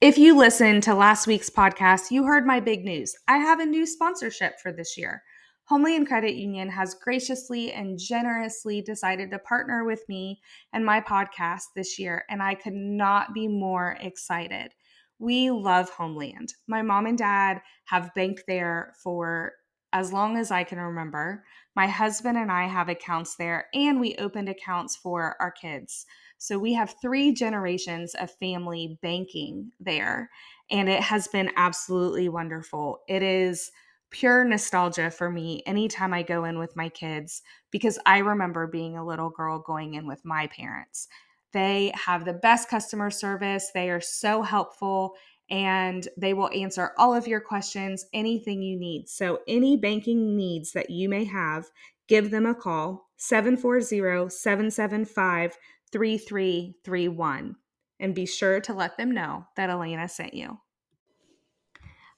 [0.00, 3.16] If you listened to last week's podcast, you heard my big news.
[3.26, 5.24] I have a new sponsorship for this year.
[5.64, 10.40] Homeland Credit Union has graciously and generously decided to partner with me
[10.72, 14.70] and my podcast this year, and I could not be more excited.
[15.18, 16.54] We love Homeland.
[16.68, 19.54] My mom and dad have banked there for
[19.92, 21.44] as long as I can remember.
[21.74, 26.06] My husband and I have accounts there, and we opened accounts for our kids.
[26.38, 30.30] So we have three generations of family banking there,
[30.70, 33.00] and it has been absolutely wonderful.
[33.08, 33.72] It is
[34.10, 38.96] pure nostalgia for me anytime I go in with my kids because I remember being
[38.96, 41.08] a little girl going in with my parents.
[41.52, 45.14] They have the best customer service, they are so helpful.
[45.50, 49.08] And they will answer all of your questions, anything you need.
[49.08, 51.64] So, any banking needs that you may have,
[52.06, 55.56] give them a call 740 775
[55.92, 57.56] 3331
[58.00, 60.58] and be sure to let them know that Elena sent you.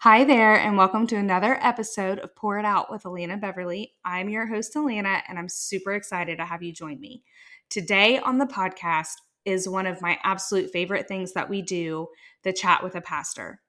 [0.00, 3.92] Hi there, and welcome to another episode of Pour It Out with Elena Beverly.
[4.04, 7.22] I'm your host, Elena, and I'm super excited to have you join me.
[7.68, 12.08] Today on the podcast is one of my absolute favorite things that we do
[12.42, 13.60] the chat with a pastor.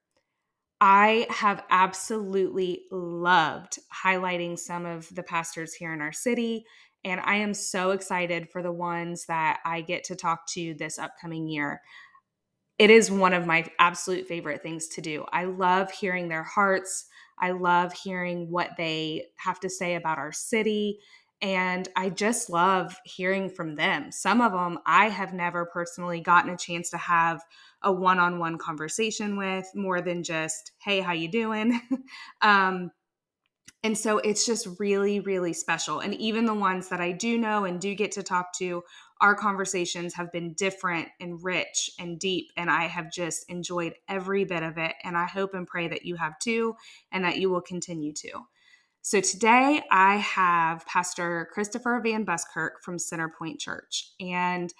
[0.80, 6.66] I have absolutely loved highlighting some of the pastors here in our city
[7.04, 11.00] and I am so excited for the ones that I get to talk to this
[11.00, 11.82] upcoming year.
[12.78, 15.26] It is one of my absolute favorite things to do.
[15.32, 17.06] I love hearing their hearts.
[17.40, 21.00] I love hearing what they have to say about our city.
[21.42, 24.12] And I just love hearing from them.
[24.12, 27.42] Some of them I have never personally gotten a chance to have
[27.82, 31.82] a one-on-one conversation with more than just, hey, how you doing?
[32.42, 32.92] um,
[33.84, 36.00] and so it's just really, really special.
[36.00, 38.84] And even the ones that I do know and do get to talk to,
[39.22, 42.52] our conversations have been different and rich and deep.
[42.58, 44.94] And I have just enjoyed every bit of it.
[45.04, 46.76] And I hope and pray that you have too,
[47.12, 48.32] and that you will continue to.
[49.02, 54.12] So today I have Pastor Christopher VanBuskirk from Centerpoint Church.
[54.20, 54.72] And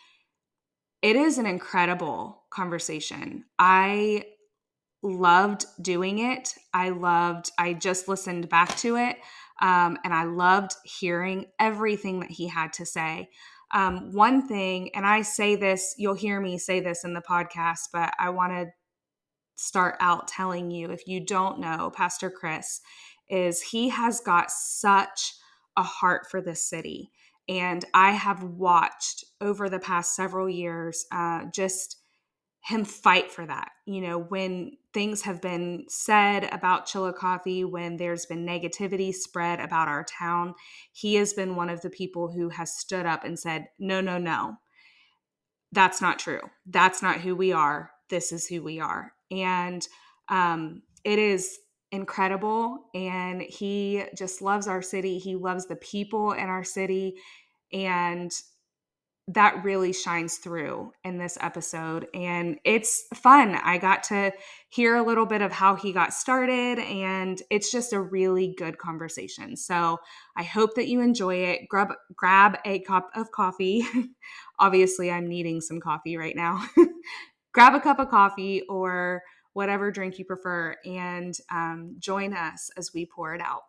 [1.02, 3.46] it is an incredible conversation.
[3.58, 4.26] I
[5.04, 6.56] loved doing it.
[6.74, 9.18] I loved, I just listened back to it.
[9.62, 13.30] Um, and I loved hearing everything that he had to say.
[13.74, 17.90] Um, one thing, and I say this, you'll hear me say this in the podcast,
[17.94, 18.68] but I want to
[19.56, 22.82] start out telling you if you don't know, Pastor Chris
[23.30, 25.36] is he has got such
[25.78, 27.12] a heart for this city.
[27.48, 32.01] And I have watched over the past several years uh, just
[32.64, 33.72] him fight for that.
[33.86, 39.88] You know, when things have been said about Chillicothe, when there's been negativity spread about
[39.88, 40.54] our town,
[40.92, 44.20] he has been one of the people who has stood up and said, no, no,
[44.20, 44.58] no,
[45.72, 46.42] that's not true.
[46.68, 47.92] That's not who we are.
[48.10, 49.14] This is who we are.
[49.32, 49.88] And
[50.30, 51.58] um, it is
[51.92, 52.90] incredible.
[52.94, 55.18] And he just loves our city.
[55.18, 57.16] He loves the people in our city.
[57.74, 58.32] And
[59.34, 63.56] that really shines through in this episode and it's fun.
[63.56, 64.32] I got to
[64.70, 68.78] hear a little bit of how he got started and it's just a really good
[68.78, 69.56] conversation.
[69.56, 70.00] So,
[70.36, 71.68] I hope that you enjoy it.
[71.70, 73.86] Grab grab a cup of coffee.
[74.60, 76.66] Obviously, I'm needing some coffee right now.
[77.54, 82.94] grab a cup of coffee or whatever drink you prefer and um, join us as
[82.94, 83.64] we pour it out.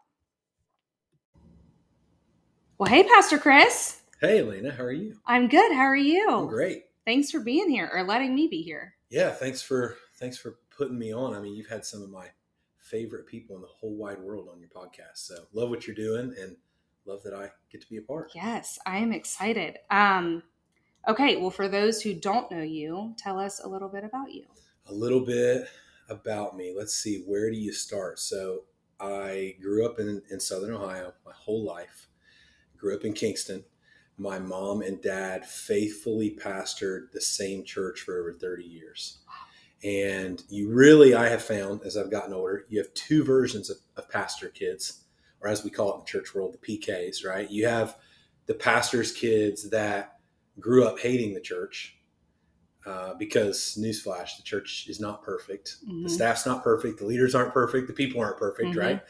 [2.78, 4.01] Well, hey, Pastor Chris.
[4.22, 5.16] Hey, Elena, how are you?
[5.26, 5.72] I'm good.
[5.72, 6.30] How are you?
[6.30, 6.84] I'm great.
[7.04, 8.94] Thanks for being here or letting me be here.
[9.10, 11.34] Yeah, thanks for thanks for putting me on.
[11.34, 12.28] I mean, you've had some of my
[12.78, 15.16] favorite people in the whole wide world on your podcast.
[15.16, 16.56] So, love what you're doing and
[17.04, 18.30] love that I get to be a part.
[18.32, 19.78] Yes, I am excited.
[19.90, 20.44] Um
[21.08, 24.44] okay, well for those who don't know you, tell us a little bit about you.
[24.86, 25.66] A little bit
[26.08, 26.72] about me.
[26.78, 28.20] Let's see, where do you start?
[28.20, 28.66] So,
[29.00, 32.06] I grew up in, in Southern Ohio my whole life.
[32.76, 33.64] Grew up in Kingston
[34.22, 39.18] my mom and dad faithfully pastored the same church for over 30 years.
[39.84, 43.78] And you really, I have found as I've gotten older, you have two versions of,
[43.96, 45.04] of pastor kids,
[45.40, 47.50] or as we call it in the church world, the PKs, right?
[47.50, 47.96] You have
[48.46, 50.18] the pastor's kids that
[50.60, 51.96] grew up hating the church
[52.86, 56.02] uh, because newsflash the church is not perfect mm-hmm.
[56.02, 58.80] the staff's not perfect the leaders aren't perfect the people aren't perfect mm-hmm.
[58.80, 59.02] right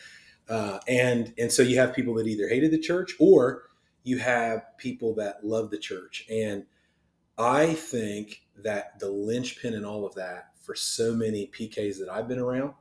[0.48, 3.62] uh, and and so you have people that either hated the church or
[4.04, 6.26] you have people that love the church.
[6.31, 6.64] And
[7.38, 12.28] I think that the linchpin in all of that for so many PKs that I've
[12.28, 12.75] been around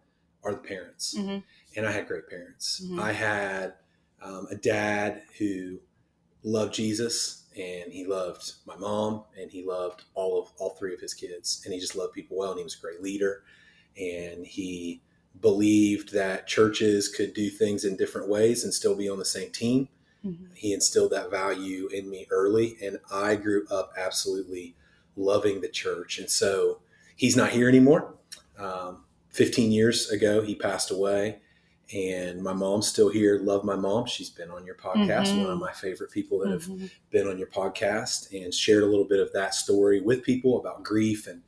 [0.43, 1.15] are the parents.
[1.17, 1.39] Mm-hmm.
[1.75, 2.81] And I had great parents.
[2.83, 2.99] Mm-hmm.
[2.99, 3.73] I had
[4.21, 5.79] um, a dad who
[6.43, 10.99] loved Jesus and he loved my mom and he loved all of all three of
[10.99, 13.43] his kids and he just loved people well and he was a great leader
[13.97, 15.01] and he
[15.39, 19.51] believed that churches could do things in different ways and still be on the same
[19.51, 19.87] team
[20.25, 20.45] mm-hmm.
[20.53, 24.75] he instilled that value in me early and i grew up absolutely
[25.15, 26.79] loving the church and so
[27.15, 28.15] he's not here anymore
[28.57, 31.39] um, 15 years ago he passed away
[31.93, 33.39] and my mom's still here.
[33.39, 34.05] Love my mom.
[34.05, 35.41] She's been on your podcast, mm-hmm.
[35.41, 36.81] one of my favorite people that mm-hmm.
[36.81, 40.59] have been on your podcast and shared a little bit of that story with people
[40.59, 41.41] about grief and,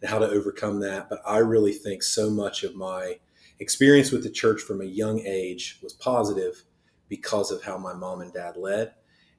[0.00, 1.08] and how to overcome that.
[1.08, 3.18] But I really think so much of my
[3.60, 6.64] experience with the church from a young age was positive
[7.08, 8.94] because of how my mom and dad led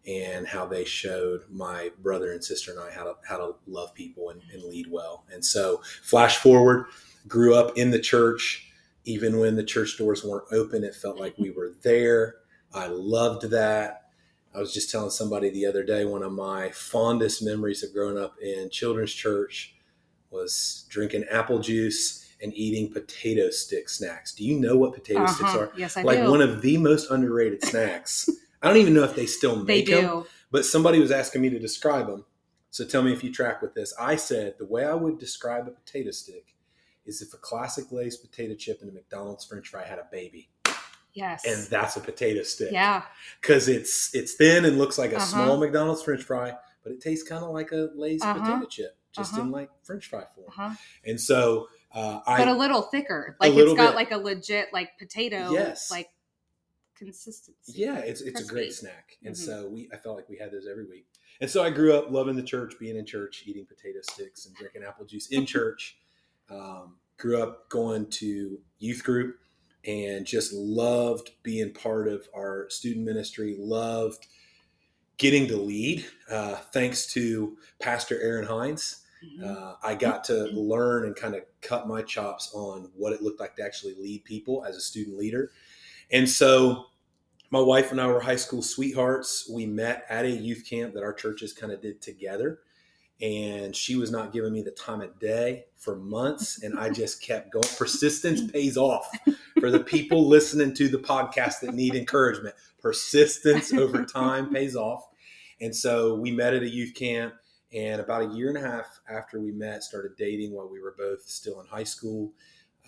[0.07, 3.93] and how they showed my brother and sister and I how to how to love
[3.93, 5.25] people and, and lead well.
[5.31, 6.85] And so flash forward,
[7.27, 8.65] grew up in the church
[9.05, 12.35] even when the church doors weren't open, it felt like we were there.
[12.73, 14.09] I loved that.
[14.53, 18.17] I was just telling somebody the other day, one of my fondest memories of growing
[18.17, 19.75] up in children's church
[20.31, 24.33] was drinking apple juice and eating potato stick snacks.
[24.33, 25.33] Do you know what potato uh-huh.
[25.33, 25.71] sticks are?
[25.77, 26.29] Yes, I like do.
[26.29, 28.29] one of the most underrated snacks.
[28.61, 31.49] I don't even know if they still make they them, but somebody was asking me
[31.49, 32.25] to describe them.
[32.71, 33.93] So tell me if you track with this.
[33.99, 36.55] I said the way I would describe a potato stick
[37.05, 40.49] is if a classic Lay's potato chip and a McDonald's French fry had a baby.
[41.13, 41.45] Yes.
[41.45, 42.71] And that's a potato stick.
[42.71, 43.03] Yeah.
[43.41, 45.25] Because it's it's thin and looks like a uh-huh.
[45.25, 46.53] small McDonald's French fry,
[46.83, 48.39] but it tastes kind of like a Lay's uh-huh.
[48.39, 49.43] potato chip, just uh-huh.
[49.43, 50.47] in like French fry form.
[50.49, 50.75] Uh-huh.
[51.05, 53.95] And so uh, but a little thicker, like it's got bit.
[53.95, 56.09] like a legit like potato, yes, like
[56.95, 57.73] consistency.
[57.73, 58.47] Yeah, it's it's Crispy.
[58.47, 59.45] a great snack, and mm-hmm.
[59.45, 61.07] so we I felt like we had those every week.
[61.41, 64.55] And so I grew up loving the church, being in church, eating potato sticks, and
[64.55, 65.97] drinking apple juice in church.
[66.49, 69.37] Um, grew up going to youth group
[69.85, 74.27] and just loved being part of our student ministry, loved
[75.17, 76.05] getting to lead.
[76.29, 79.04] Uh, thanks to Pastor Aaron Hines.
[79.43, 80.57] Uh, I got to mm-hmm.
[80.57, 84.25] learn and kind of cut my chops on what it looked like to actually lead
[84.25, 85.51] people as a student leader.
[86.11, 86.85] And so
[87.51, 89.49] my wife and I were high school sweethearts.
[89.49, 92.59] We met at a youth camp that our churches kind of did together
[93.21, 97.21] and she was not giving me the time of day for months and i just
[97.21, 99.09] kept going persistence pays off
[99.59, 105.07] for the people listening to the podcast that need encouragement persistence over time pays off
[105.61, 107.33] and so we met at a youth camp
[107.75, 110.95] and about a year and a half after we met started dating while we were
[110.97, 112.31] both still in high school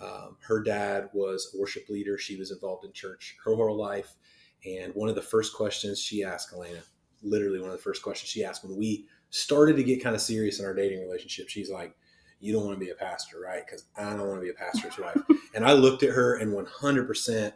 [0.00, 4.14] um, her dad was a worship leader she was involved in church her whole life
[4.64, 6.80] and one of the first questions she asked elena
[7.22, 10.22] literally one of the first questions she asked when we started to get kind of
[10.22, 11.94] serious in our dating relationship, she's like,
[12.40, 13.64] You don't want to be a pastor, right?
[13.64, 15.20] Because I don't want to be a pastor's wife.
[15.54, 17.52] And I looked at her and 100%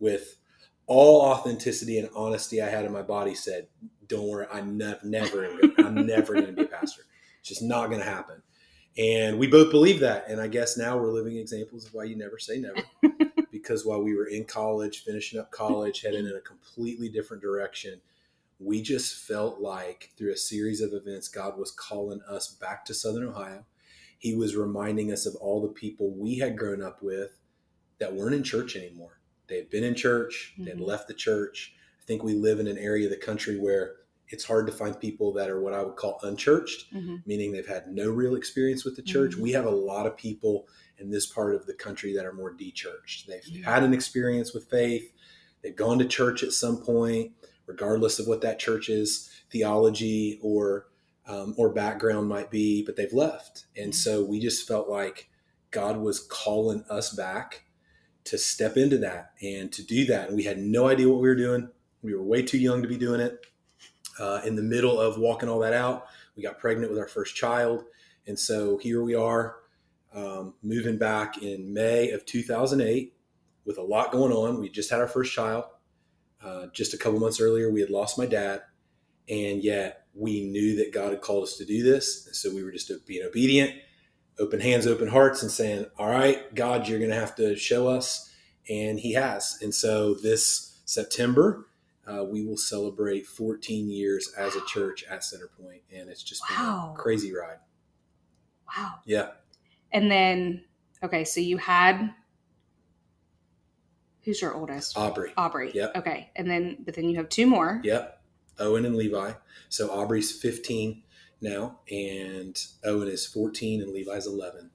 [0.00, 0.38] with
[0.86, 3.68] all authenticity and honesty I had in my body said,
[4.08, 7.02] Don't worry, I'm ne- never, I'm never going to be a pastor.
[7.40, 8.42] It's just not going to happen.
[8.96, 10.26] And we both believe that.
[10.28, 12.82] And I guess now we're living examples of why you never say never.
[13.50, 18.00] because while we were in college, finishing up college, heading in a completely different direction,
[18.58, 22.94] we just felt like through a series of events, God was calling us back to
[22.94, 23.64] Southern Ohio.
[24.18, 27.38] He was reminding us of all the people we had grown up with
[27.98, 29.20] that weren't in church anymore.
[29.48, 30.64] They had been in church, mm-hmm.
[30.64, 30.88] they had mm-hmm.
[30.88, 31.74] left the church.
[32.04, 33.94] I think we live in an area of the country where
[34.28, 37.16] it's hard to find people that are what I would call unchurched, mm-hmm.
[37.24, 39.32] meaning they've had no real experience with the church.
[39.32, 39.42] Mm-hmm.
[39.42, 40.66] We have a lot of people
[40.98, 43.26] in this part of the country that are more dechurched.
[43.26, 43.62] They've mm-hmm.
[43.62, 45.12] had an experience with faith,
[45.62, 47.32] they've gone to church at some point,
[47.66, 50.88] regardless of what that church's theology or
[51.26, 53.64] um, or background might be, but they've left.
[53.76, 53.92] And mm-hmm.
[53.92, 55.30] so we just felt like
[55.70, 57.64] God was calling us back
[58.24, 60.28] to step into that and to do that.
[60.28, 61.70] And we had no idea what we were doing.
[62.04, 63.46] We were way too young to be doing it.
[64.20, 66.06] Uh, in the middle of walking all that out,
[66.36, 67.84] we got pregnant with our first child.
[68.26, 69.56] And so here we are,
[70.12, 73.16] um, moving back in May of 2008
[73.64, 74.60] with a lot going on.
[74.60, 75.64] We just had our first child.
[76.42, 78.60] Uh, just a couple months earlier, we had lost my dad,
[79.30, 82.26] and yet we knew that God had called us to do this.
[82.26, 83.72] And so we were just being obedient,
[84.38, 87.88] open hands, open hearts, and saying, All right, God, you're going to have to show
[87.88, 88.30] us.
[88.68, 89.58] And He has.
[89.62, 91.66] And so this September,
[92.06, 95.80] uh, we will celebrate 14 years as a church at Centerpoint.
[95.92, 96.90] And it's just wow.
[96.92, 97.58] been a crazy ride.
[98.76, 98.94] Wow.
[99.04, 99.28] Yeah.
[99.92, 100.64] And then,
[101.02, 102.12] okay, so you had
[104.24, 104.96] Who's your oldest?
[104.96, 105.32] Aubrey.
[105.36, 105.70] Aubrey.
[105.74, 105.96] Yep.
[105.96, 106.30] Okay.
[106.34, 107.80] And then, but then you have two more.
[107.84, 108.22] Yep.
[108.58, 109.32] Owen and Levi.
[109.68, 111.02] So Aubrey's 15
[111.40, 114.70] now, and Owen is 14, and Levi's 11.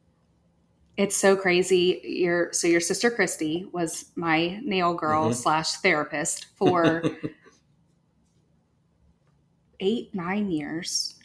[1.00, 2.02] It's so crazy.
[2.04, 5.34] Your so your sister Christy was my nail girl mm-hmm.
[5.34, 7.02] slash therapist for
[9.80, 11.16] eight, nine years.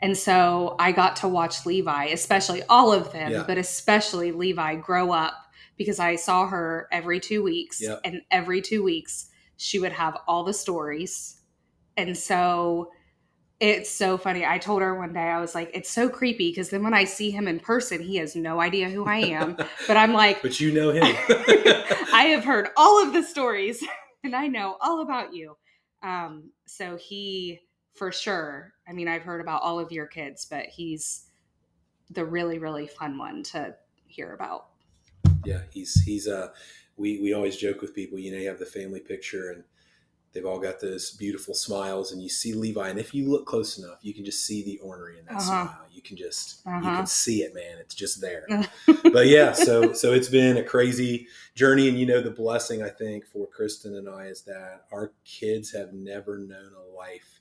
[0.00, 3.44] And so I got to watch Levi, especially all of them, Yeah.
[3.46, 5.34] but especially Levi grow up
[5.76, 7.82] because I saw her every two weeks.
[7.82, 8.00] Yep.
[8.04, 11.42] And every two weeks, she would have all the stories.
[11.98, 12.92] And so
[13.60, 14.44] it's so funny.
[14.44, 17.04] I told her one day, I was like, it's so creepy because then when I
[17.04, 19.56] see him in person, he has no idea who I am.
[19.86, 21.02] but I'm like, but you know him.
[22.12, 23.84] I have heard all of the stories
[24.24, 25.56] and I know all about you.
[26.02, 27.60] Um, so he,
[27.94, 31.24] for sure, I mean, I've heard about all of your kids, but he's
[32.10, 33.74] the really, really fun one to
[34.06, 34.66] hear about.
[35.44, 36.48] yeah, he's he's uh
[36.96, 39.64] we we always joke with people, you know, you have the family picture and
[40.32, 43.78] they've all got those beautiful smiles and you see Levi and if you look close
[43.78, 45.64] enough, you can just see the ornery in that Uh-huh.
[45.68, 45.86] smile.
[45.92, 46.96] You can just you Uh-huh.
[46.96, 47.78] can see it, man.
[47.78, 48.46] It's just there.
[49.12, 52.90] but yeah, so so it's been a crazy journey and you know the blessing I
[52.90, 57.40] think for Kristen and I is that our kids have never known a life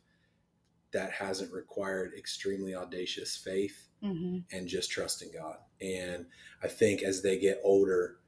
[0.92, 5.58] that hasn't required extremely audacious faith hmm and just trusting God.
[5.82, 6.28] And
[6.64, 8.20] I think as they get older,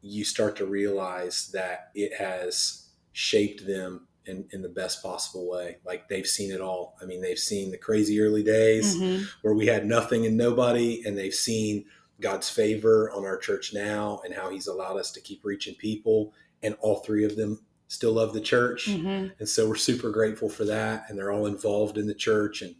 [0.00, 5.78] you start to realize that it has shaped them in, in the best possible way.
[5.84, 6.96] Like they've seen it all.
[7.02, 11.02] I mean, they've seen the crazy early days hmm where we had nothing and nobody,
[11.04, 11.86] and they've seen
[12.20, 16.32] God's favor on our church now and how He's allowed us to keep reaching people.
[16.62, 18.86] And all three of them still love the church.
[18.86, 21.06] hmm And so we're super grateful for that.
[21.08, 22.60] And they're all involved in the church.
[22.60, 22.74] And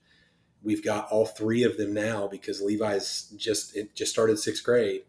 [0.62, 5.02] we've got all three of them now because Levi's just it just started sixth grade.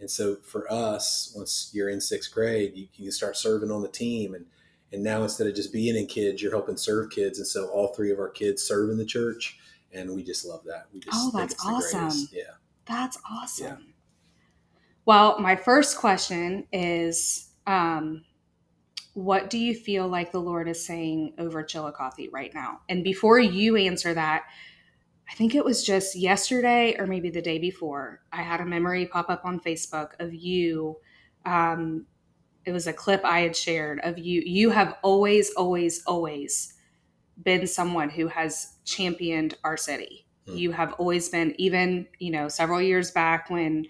[0.00, 3.82] And so for us, once you're in sixth grade, you, you can start serving on
[3.82, 4.34] the team.
[4.34, 4.46] And
[4.92, 7.38] and now instead of just being in kids, you're helping serve kids.
[7.38, 9.58] And so all three of our kids serve in the church.
[9.92, 10.86] And we just love that.
[10.92, 12.28] We just Oh, that's awesome.
[12.32, 12.54] Yeah.
[12.86, 13.94] That's awesome.
[15.04, 18.24] Well, my first question is um,
[19.14, 22.80] what do you feel like the Lord is saying over Chillicothe right now?
[22.88, 24.44] And before you answer that,
[25.28, 29.06] I think it was just yesterday or maybe the day before, I had a memory
[29.06, 30.98] pop up on Facebook of you.
[31.44, 32.06] Um,
[32.66, 34.42] it was a clip I had shared of you.
[34.44, 36.74] You have always, always, always
[37.42, 40.26] been someone who has championed our city.
[40.46, 40.56] Hmm.
[40.56, 43.86] You have always been, even, you know, several years back when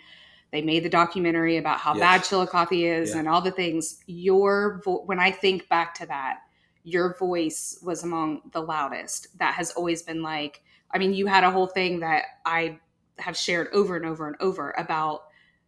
[0.53, 2.01] they made the documentary about how Yes.
[2.01, 3.19] bad Chillicothe is Yeah.
[3.21, 3.99] and all the things.
[4.07, 6.41] Your, vo- when I think back to that,
[6.85, 9.39] your voice was among the loudest.
[9.39, 12.79] That has always been like, I mean, you had a whole thing that I
[13.19, 15.23] have shared over and over and over about,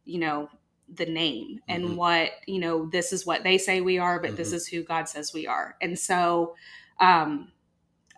[0.05, 0.49] you know,
[0.95, 1.97] the name and Mhm.
[1.97, 4.55] what, you know, this is what they say we are, but this Mhm.
[4.55, 5.77] is who God says we are.
[5.81, 6.55] And so,
[7.01, 7.53] um,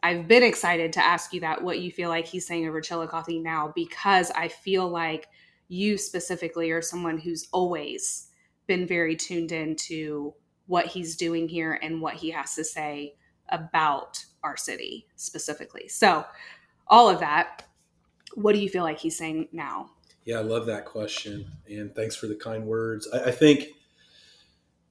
[0.03, 3.43] I've been excited to ask you that what you feel like he's saying over Chillicothe
[3.43, 5.29] now because I feel like
[5.69, 8.29] you specifically are someone who's always
[8.67, 10.35] been very tuned in to
[10.67, 13.15] what he's doing here and what he has to say
[13.51, 15.89] about our city specifically.
[15.89, 16.25] So,
[16.87, 17.67] all of that,
[18.35, 19.91] what do you feel like he's saying now?
[20.25, 23.09] Yeah, I love that question, and thanks for the kind words.
[23.13, 23.69] I, I think,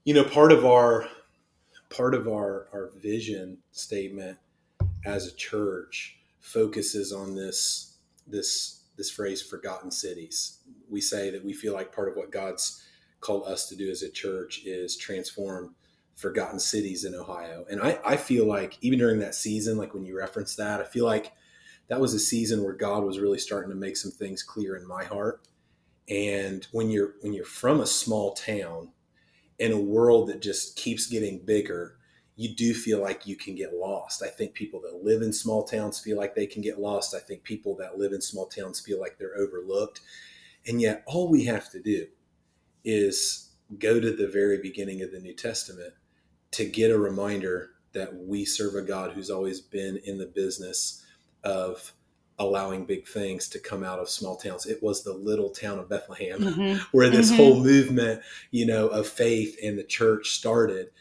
[0.04, 1.08] you know, part of our
[1.90, 4.38] part of our our vision statement
[5.06, 10.58] as a church focuses on this this this phrase "forgotten cities."
[10.90, 12.84] We say that we feel like part of what God's
[13.22, 15.76] called us to do as a church is transform
[16.16, 20.06] forgotten cities in Ohio, and I I feel like even during that season, like when
[20.06, 21.34] you reference that, I feel like
[21.90, 24.88] that was a season where God was really starting to make some things clear in
[24.88, 25.48] my heart.
[26.08, 28.90] And when you're when you're from a small town
[29.58, 31.98] in a world that just keeps getting bigger,
[32.36, 34.24] you do feel like you can get lost.
[34.24, 37.14] I think people that live in small towns feel like they can get lost.
[37.14, 40.02] I think people that live in small towns feel like they're overlooked.
[40.68, 42.08] And yet all we have to do
[42.86, 45.94] is go to the very beginning of the New Testament
[46.52, 51.04] to get a reminder that we serve a God who's always been in the business
[51.44, 51.94] of
[52.38, 54.66] allowing big things to come out of small towns.
[54.66, 56.80] It was the little town of Bethlehem Mhm.
[56.92, 57.36] where this Mhm.
[57.36, 60.92] whole movement, you know, of faith and the church started.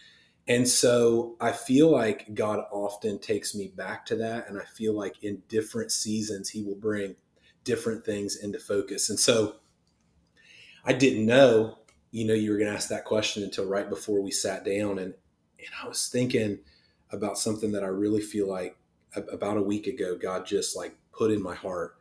[0.48, 4.48] And so I feel like God often takes me back to that.
[4.48, 7.16] And I feel like in different seasons, He will bring
[7.64, 9.10] different things into focus.
[9.10, 9.56] And so
[10.84, 11.78] I didn't know,
[12.10, 14.98] you know, you were going to ask that question until right before we sat down.
[14.98, 15.14] And,
[15.58, 16.60] and I was thinking
[17.10, 18.77] about something that I really feel like
[19.16, 21.96] about a week ago, God just like put in my heart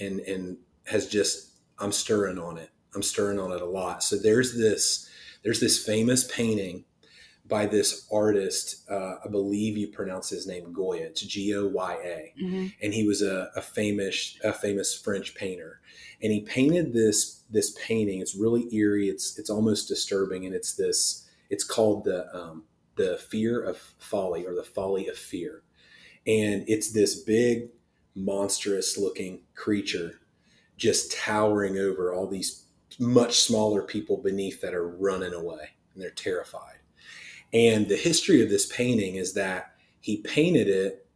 [0.00, 2.70] and, and has just, I'm stirring on it.
[2.94, 4.02] I'm stirring on it a lot.
[4.02, 5.08] So there's this,
[5.44, 6.84] there's this famous painting
[7.46, 8.88] by this artist.
[8.90, 11.02] Uh, I believe you pronounce his name Goya.
[11.06, 12.72] It's G O Y A Mhm.
[12.82, 15.80] and he was a, a famous a famous French painter.
[16.22, 18.20] And he painted this this painting.
[18.20, 19.08] It's really eerie.
[19.08, 21.28] It's it's almost disturbing, and it's this.
[21.50, 22.64] It's called the um,
[22.96, 25.62] the fear of folly or the folly of fear.
[26.26, 27.68] And it's this big,
[28.14, 30.20] monstrous looking creature
[30.76, 32.64] just towering over all these
[32.98, 36.78] much smaller people beneath that are running away and they're terrified.
[37.52, 41.06] And the history of this painting is that he painted it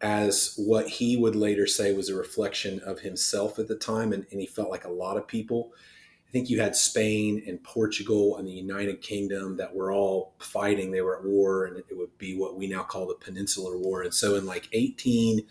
[0.00, 4.12] as what he would later say was a reflection of himself at the time.
[4.12, 5.72] And, and, he felt like a lot of people.
[6.32, 10.90] I think you had Spain and Portugal and the United Kingdom that were all fighting.
[10.90, 14.00] They were at war, and it would be what we now call the Peninsular War.
[14.00, 15.44] And so in like 1815,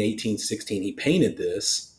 [0.00, 1.92] 1816, he painted this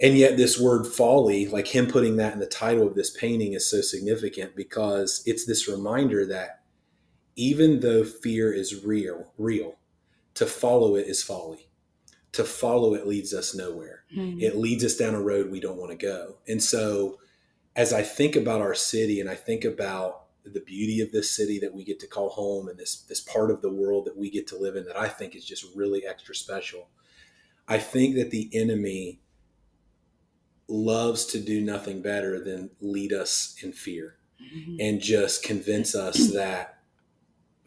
[0.00, 3.54] and yet this word folly like him putting that in the title of this painting
[3.54, 6.60] is so significant because it's this reminder that
[7.36, 9.76] even though fear is real real
[10.34, 11.65] to follow it is folly
[12.36, 14.40] to follow it leads us nowhere mm-hmm.
[14.40, 17.18] it leads us down a road we don't want to go and so
[17.74, 21.58] as i think about our city and i think about the beauty of this city
[21.58, 24.30] that we get to call home and this this part of the world that we
[24.30, 26.88] get to live in that i think is just really extra special
[27.66, 29.20] i think that the enemy
[30.68, 34.76] loves to do nothing better than lead us in fear mm-hmm.
[34.80, 36.78] and just convince us that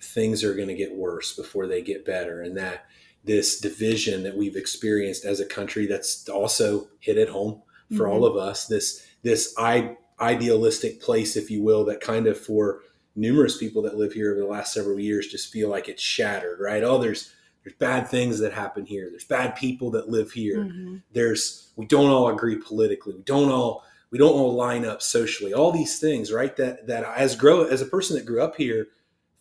[0.01, 2.85] things are going to get worse before they get better and that
[3.23, 8.11] this division that we've experienced as a country that's also hit at home for mm-hmm.
[8.11, 12.81] all of us this this I, idealistic place if you will that kind of for
[13.15, 16.59] numerous people that live here over the last several years just feel like it's shattered
[16.59, 16.83] right?
[16.83, 17.33] Oh there's
[17.63, 19.09] there's bad things that happen here.
[19.09, 20.59] There's bad people that live here.
[20.59, 20.97] Mm-hmm.
[21.11, 23.15] there's we don't all agree politically.
[23.15, 25.53] We don't all we don't all line up socially.
[25.53, 28.88] All these things right that that as grow as a person that grew up here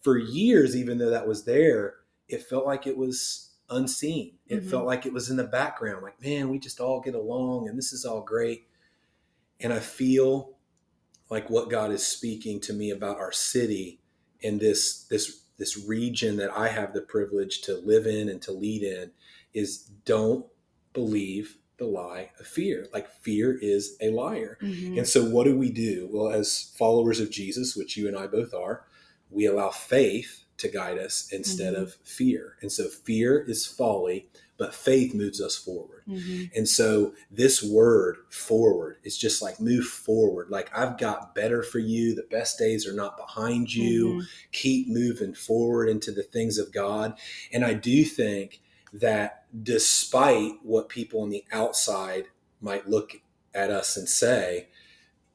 [0.03, 1.95] for years even though that was there
[2.29, 4.71] it felt like it was unseen it mm-hmm.
[4.71, 7.77] felt like it was in the background like man we just all get along and
[7.77, 8.67] this is all great
[9.61, 10.57] and i feel
[11.31, 14.01] like what god is speaking to me about our city
[14.43, 18.53] and this this this region that I have the privilege to live in and to
[18.53, 19.11] lead in
[19.53, 20.47] is don't
[20.93, 22.87] believe the lie of fear.
[22.93, 24.59] Like fear is a liar.
[24.63, 24.99] Mm-hmm.
[24.99, 26.09] And so what do we do?
[26.11, 28.85] Well, as followers of Jesus, which you and I both are,
[29.31, 31.85] we allow faith to guide us instead mm-hmm.
[31.85, 32.57] of fear.
[32.61, 36.03] And so fear is folly, but faith moves us forward.
[36.09, 36.47] Mm-hmm.
[36.57, 40.51] And so this word forward is just like move forward.
[40.51, 42.15] Like I've got better for you.
[42.15, 44.09] The best days are not behind you.
[44.09, 44.21] Mm-hmm.
[44.53, 47.17] Keep moving forward into the things of God.
[47.53, 48.61] And I do think
[48.93, 52.25] that despite what people on the outside
[52.61, 53.13] might look
[53.55, 54.69] at us and say,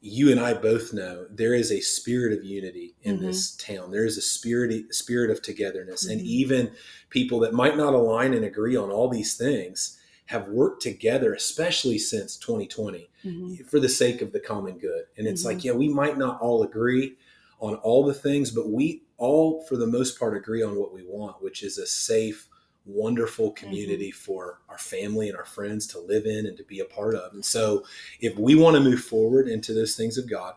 [0.05, 3.25] you and I both know there is a spirit of unity in mm-hmm.
[3.27, 3.89] this town.
[3.89, 6.19] There is a spirit spirit of togetherness, mm-hmm.
[6.19, 6.71] and even
[7.09, 11.97] people that might not align and agree on all these things have worked together, especially
[11.97, 13.63] since 2020, mm-hmm.
[13.63, 15.05] for the sake of the common good.
[15.17, 15.67] And it's like, mm-hmm.
[15.67, 17.15] yeah, we might not all agree
[17.61, 21.03] on all the things, but we all, for the most part, agree on what we
[21.05, 22.49] want, which is a safe,
[22.85, 23.65] wonderful mm-hmm.
[23.65, 24.23] community mm-hmm.
[24.23, 27.33] for our family and our friends to live in and to be a part of.
[27.33, 27.83] And so,
[28.19, 30.53] if we want to move forward into those things of God,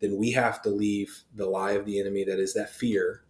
[0.00, 3.22] then we have to leave the lie of the enemy that is that fear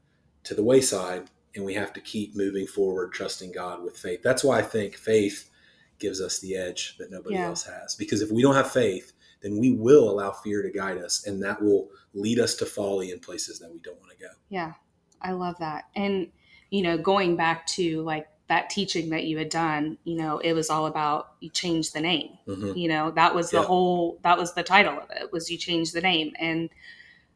[0.44, 4.22] to the wayside and we have to keep moving forward trusting God with faith.
[4.22, 5.50] That's why I think faith
[5.98, 7.46] gives us the edge that nobody yeah.
[7.46, 10.98] else has because if we don't have faith, then we will allow fear to guide
[10.98, 14.24] us and that will lead us to folly in places that we don't want to
[14.24, 14.30] go.
[14.48, 14.74] Yeah.
[15.20, 15.84] I love that.
[15.96, 16.28] And
[16.70, 20.54] you know, going back to like that teaching that you had done, you know, it
[20.54, 22.36] was all about you change the name.
[22.48, 22.76] Mm-hmm.
[22.76, 23.64] You know, that was the yeah.
[23.64, 26.68] whole that was the title of it was you change the name and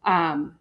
[0.04, 0.56] um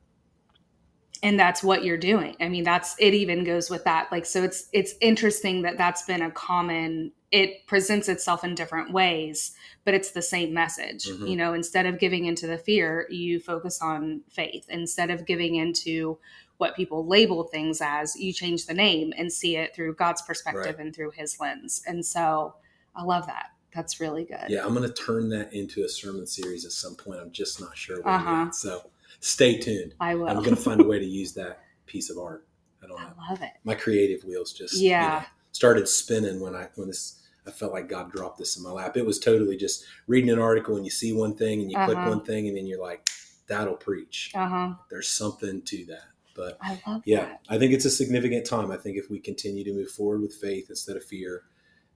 [1.23, 2.35] and that's what you're doing.
[2.39, 4.11] I mean, that's it even goes with that.
[4.11, 8.93] Like so it's it's interesting that that's been a common it presents itself in different
[8.93, 11.05] ways, but it's the same message.
[11.07, 11.25] Mm-hmm.
[11.25, 14.67] You know, instead of giving into the fear, you focus on faith.
[14.69, 16.19] Instead of giving into
[16.63, 20.77] what people label things as, you change the name and see it through God's perspective
[20.77, 20.79] right.
[20.79, 21.83] and through his lens.
[21.85, 22.55] And so
[22.95, 23.47] I love that.
[23.75, 24.45] That's really good.
[24.47, 27.19] Yeah, I'm going to turn that into a sermon series at some point.
[27.19, 28.43] I'm just not sure when uh-huh.
[28.45, 28.55] yet.
[28.55, 29.93] So stay tuned.
[29.99, 30.29] I will.
[30.29, 32.47] I'm going to find a way to use that piece of art.
[32.81, 33.13] I don't I know.
[33.29, 33.51] love it.
[33.65, 35.15] My creative wheels just yeah.
[35.15, 38.63] You know, started spinning when I when this I felt like God dropped this in
[38.63, 38.95] my lap.
[38.95, 41.87] It was totally just reading an article and you see one thing and you uh-huh.
[41.87, 43.09] click one thing and then you're like,
[43.47, 44.31] that'll preach.
[44.33, 44.75] Uh-huh.
[44.89, 46.12] There's something to that.
[46.35, 47.41] But I love yeah, that.
[47.49, 48.71] I think it's a significant time.
[48.71, 51.43] I think if we continue to move forward with faith instead of fear,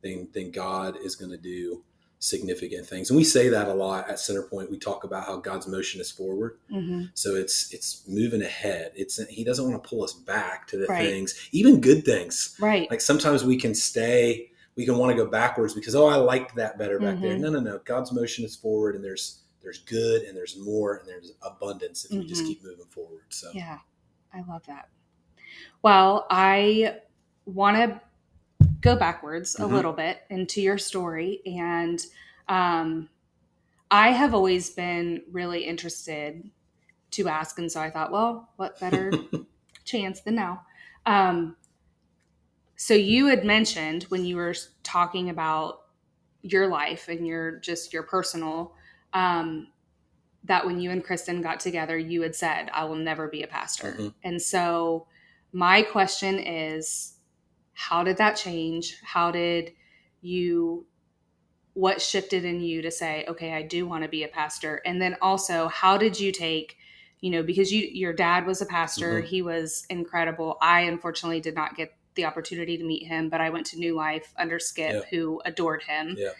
[0.02, 1.84] then then God is going to do
[2.19, 3.10] significant things.
[3.10, 4.71] And we say that a lot at Centerpoint.
[4.71, 6.58] We talk about how God's motion is forward.
[6.71, 7.06] Mm-hmm.
[7.13, 8.91] So it's it's moving ahead.
[8.95, 11.06] It's he doesn't want to pull us back to the right.
[11.06, 12.56] things, even good things.
[12.60, 12.89] Right.
[12.89, 16.56] Like sometimes we can stay, we can want to go backwards because oh, I liked
[16.56, 17.23] that better back mm-hmm.
[17.23, 17.38] there.
[17.38, 17.80] No, no, no.
[17.86, 22.12] God's motion is forward, and there's there's good, and there's more, and there's abundance if
[22.12, 22.21] mm-hmm.
[22.21, 22.50] we just mm-hmm.
[22.50, 23.26] keep moving forward.
[23.30, 23.80] So yeah,
[24.34, 24.90] I love that.
[25.82, 26.98] Well, I
[27.46, 28.02] want to
[28.82, 29.63] go backwards mm-hmm.
[29.63, 31.42] a little bit into your story.
[31.46, 32.04] And
[32.48, 33.10] um,
[33.90, 36.50] I have always been really interested
[37.12, 37.58] to ask.
[37.60, 39.12] And so I thought, well, what better
[39.86, 40.63] chance than now?
[41.06, 41.56] Um,
[42.76, 45.84] so you had mentioned when you were talking about
[46.44, 48.76] your life and your just your personal
[49.13, 49.68] um,
[50.48, 53.48] that when you and Kristen got together, you had said, I will never be a
[53.48, 53.92] pastor.
[53.92, 54.08] Mm-hmm.
[54.24, 55.08] And so
[55.54, 57.14] my question is,
[57.74, 58.98] how did that change?
[59.04, 59.74] How did
[60.22, 60.88] you,
[61.74, 64.82] what shifted in you to say, okay, I do want to be a pastor?
[64.86, 66.78] And then also, how did you take,
[67.20, 69.28] you know, because you, your dad was a pastor, mm-hmm.
[69.28, 70.58] he was incredible.
[70.62, 73.96] I unfortunately did not get the opportunity to meet him, but I went to New
[73.96, 75.02] Life under Skip, yeah.
[75.12, 76.16] who adored him.
[76.18, 76.32] Yeah.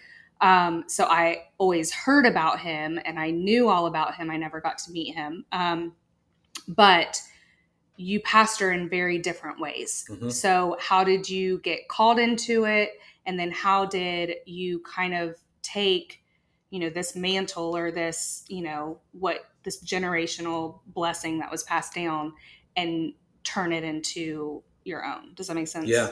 [0.42, 4.30] Um, so I always heard about him and I knew all about him.
[4.30, 5.46] I never got to meet him.
[5.52, 5.94] Um,
[6.68, 7.22] but
[7.98, 10.06] you pastor in very different ways.
[10.10, 10.30] Mm-hmm.
[10.30, 12.92] So, how did you get called into it?
[13.26, 16.22] And then, how did you kind of take,
[16.70, 21.96] you know, this mantle or this, you know, what this generational blessing that was passed
[21.96, 22.34] down
[22.76, 25.34] and turn it into your own?
[25.34, 25.88] Does that make sense?
[25.88, 26.12] Yeah.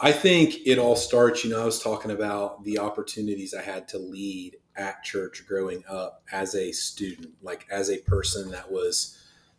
[0.00, 3.88] I think it all starts, you know, I was talking about the opportunities I had
[3.88, 9.18] to lead at church growing up as a student, like as a person that was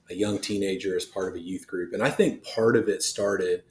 [0.10, 1.94] a young teenager as part of a youth group.
[1.94, 3.64] And I think part of it started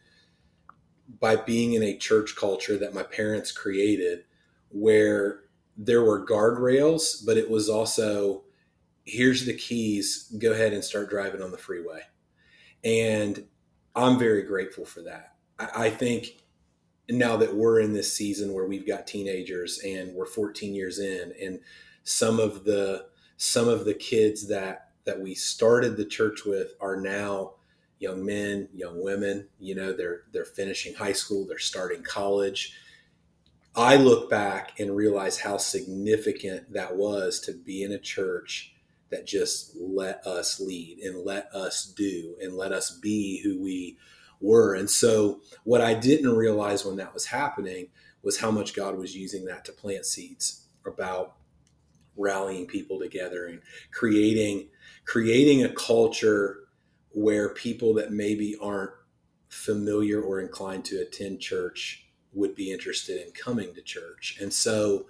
[1.20, 4.24] by being in a church culture that my parents created
[4.68, 5.40] where
[5.76, 8.44] there were guardrails, but it was also
[9.04, 12.02] here's the keys, go ahead and start driving on the freeway.
[12.85, 13.46] And
[13.96, 15.35] I'm very grateful for that.
[15.59, 16.37] I, think
[17.11, 21.33] now that we're in this season where we've got teenagers and we're 14 years in
[21.40, 21.61] and
[22.05, 26.97] some of the some of the kids that that we started the church with are
[26.97, 27.53] now
[27.99, 32.75] young men young women you know they're they're finishing high school they're starting college.
[33.75, 38.75] I look back and realize how significant that was to be in a church
[39.11, 43.97] that just let us lead and let us do and let us be who we
[44.40, 44.74] were.
[44.74, 47.88] And so, what I didn't realize when that was happening
[48.22, 51.35] was how much God was using that to plant seeds about
[52.16, 53.61] rallying people together and
[53.92, 54.68] creating
[55.05, 56.68] creating a culture
[57.11, 58.90] where people that maybe aren't
[59.48, 64.37] familiar or inclined to attend church would be interested in coming to church.
[64.40, 65.07] And so,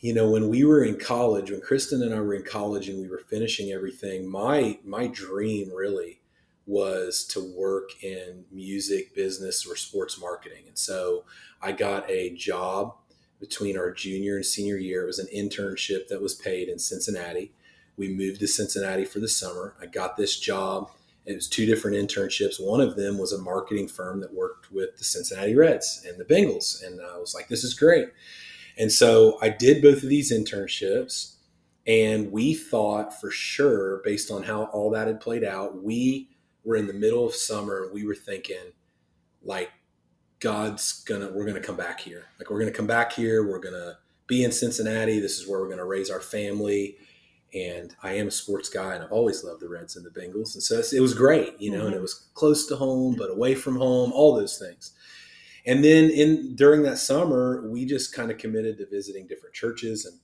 [0.00, 3.00] you know, when we were in college, when Kristen and I were in college and
[3.00, 6.20] we were finishing everything, my my dream really
[6.66, 10.64] was to work in music business or sports marketing.
[10.66, 11.24] And so
[11.62, 12.96] I got a job
[13.38, 15.04] between our junior and senior year.
[15.04, 17.52] It was an internship that was paid in Cincinnati.
[17.96, 19.74] We moved to Cincinnati for the summer.
[19.80, 20.90] I got this job.
[21.24, 22.64] It was two different internships.
[22.64, 26.24] One of them was a marketing firm that worked with the Cincinnati Reds and the
[26.24, 26.84] Bengals.
[26.84, 28.08] And I was like, this is great.
[28.78, 31.34] And so I did both of these internships.
[31.86, 36.28] And we thought for sure, based on how all that had played out, we
[36.66, 38.72] we're in the middle of summer and we were thinking
[39.42, 39.70] like
[40.40, 42.24] God's gonna we're gonna come back here.
[42.38, 43.48] Like we're gonna come back here.
[43.48, 45.20] We're gonna be in Cincinnati.
[45.20, 46.96] This is where we're gonna raise our family.
[47.54, 50.54] And I am a sports guy, and I've always loved the Reds and the Bengals,
[50.54, 51.78] and so it was great, you know.
[51.78, 51.86] Mm-hmm.
[51.86, 54.92] And it was close to home, but away from home, all those things.
[55.64, 60.04] And then in during that summer, we just kind of committed to visiting different churches
[60.04, 60.18] and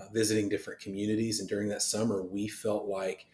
[0.00, 1.40] uh, visiting different communities.
[1.40, 3.26] And during that summer, we felt like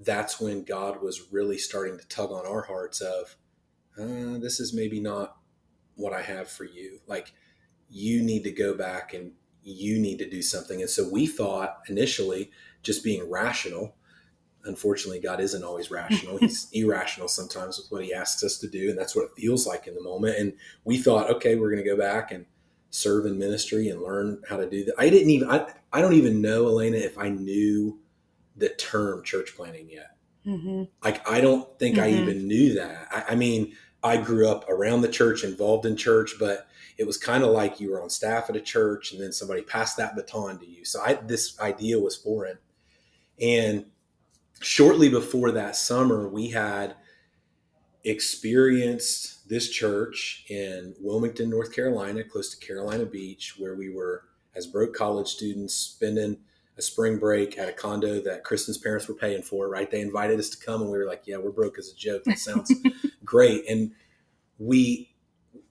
[0.00, 3.36] that's when God was really starting to tug on our hearts of,
[3.98, 5.36] uh, this is maybe not
[5.94, 7.00] what I have for you.
[7.06, 7.32] Like,
[7.88, 9.32] you need to go back and
[9.62, 10.80] you need to do something.
[10.80, 12.50] And so we thought initially,
[12.82, 13.94] just being rational,
[14.64, 16.38] unfortunately, God isn't always rational.
[16.40, 18.90] He's irrational sometimes with what he asks us to do.
[18.90, 20.38] And that's what it feels like in the moment.
[20.38, 22.46] And we thought, okay, we're going to go back and
[22.90, 24.94] serve in ministry and learn how to do that.
[24.98, 27.98] I didn't even, I, I don't even know, Elena, if I knew
[28.56, 30.16] the term church planting yet.
[30.46, 30.84] Mm-hmm.
[31.04, 32.04] Like, I don't think mm-hmm.
[32.04, 33.08] I even knew that.
[33.10, 37.16] I, I, mean, I grew up around the church, involved in church, but it was
[37.16, 40.16] kind of like you were on staff at a church and then somebody passed that
[40.16, 40.84] baton to you.
[40.84, 42.58] So I, this idea was foreign.
[43.40, 43.86] And
[44.60, 46.96] shortly before that summer, we had
[48.04, 54.66] experienced this church in Wilmington, North Carolina, close to Carolina Beach, where we were, as
[54.66, 56.38] broke college students, spending–
[56.80, 59.90] a spring break at a condo that Kristen's parents were paying for, right?
[59.90, 62.24] They invited us to come and we were like, yeah, we're broke as a joke.
[62.24, 62.72] That sounds
[63.24, 63.68] great.
[63.68, 63.92] And
[64.58, 65.14] we,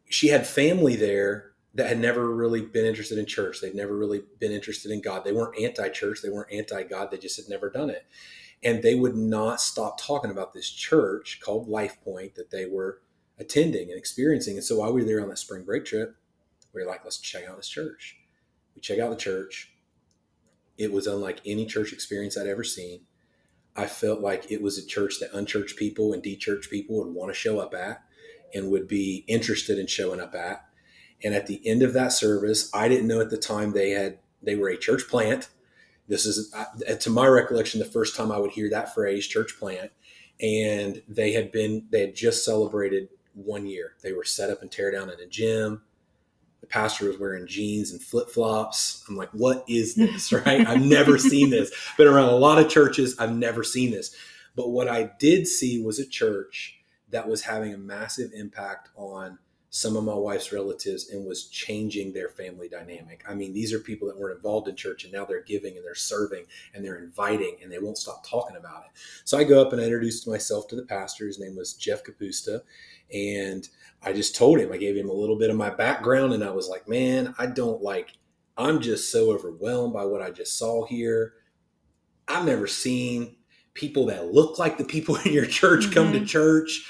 [0.07, 3.59] she had family there that had never really been interested in church.
[3.59, 5.23] They'd never really been interested in God.
[5.23, 6.21] They weren't anti church.
[6.21, 7.09] They weren't anti God.
[7.09, 8.05] They just had never done it.
[8.61, 13.01] And they would not stop talking about this church called Life Point that they were
[13.39, 14.57] attending and experiencing.
[14.57, 16.15] And so while we were there on that spring break trip,
[16.73, 18.17] we were like, let's check out this church.
[18.75, 19.71] We check out the church.
[20.79, 23.01] It was unlike any church experience I'd ever seen.
[23.75, 27.31] I felt like it was a church that unchurched people and dechurched people would want
[27.31, 28.01] to show up at
[28.53, 30.65] and would be interested in showing up at.
[31.23, 34.19] And at the end of that service, I didn't know at the time they had
[34.41, 35.49] they were a church plant.
[36.07, 39.59] This is, uh, to my recollection, the first time I would hear that phrase, church
[39.59, 39.91] plant.
[40.41, 43.95] And they had been they had just celebrated one year.
[44.01, 45.83] They were set up and tear down in a gym.
[46.61, 49.03] The pastor was wearing jeans and flip flops.
[49.07, 50.31] I'm like, what is this?
[50.31, 50.67] Right?
[50.67, 51.71] I've never seen this.
[51.97, 53.17] Been around a lot of churches.
[53.19, 54.15] I've never seen this.
[54.55, 56.79] But what I did see was a church
[57.11, 59.39] that was having a massive impact on
[59.71, 63.23] some of my wife's relatives and was changing their family dynamic.
[63.27, 65.85] I mean, these are people that weren't involved in church and now they're giving and
[65.85, 68.91] they're serving and they're inviting and they won't stop talking about it.
[69.25, 71.27] So I go up and I introduced myself to the pastor.
[71.27, 72.61] His name was Jeff Capusta.
[73.13, 73.69] And
[74.03, 76.51] I just told him, I gave him a little bit of my background and I
[76.51, 78.13] was like, man, I don't like,
[78.57, 81.33] I'm just so overwhelmed by what I just saw here.
[82.27, 83.37] I've never seen
[83.73, 85.93] people that look like the people in your church mm-hmm.
[85.93, 86.25] come to mm-hmm.
[86.25, 86.85] church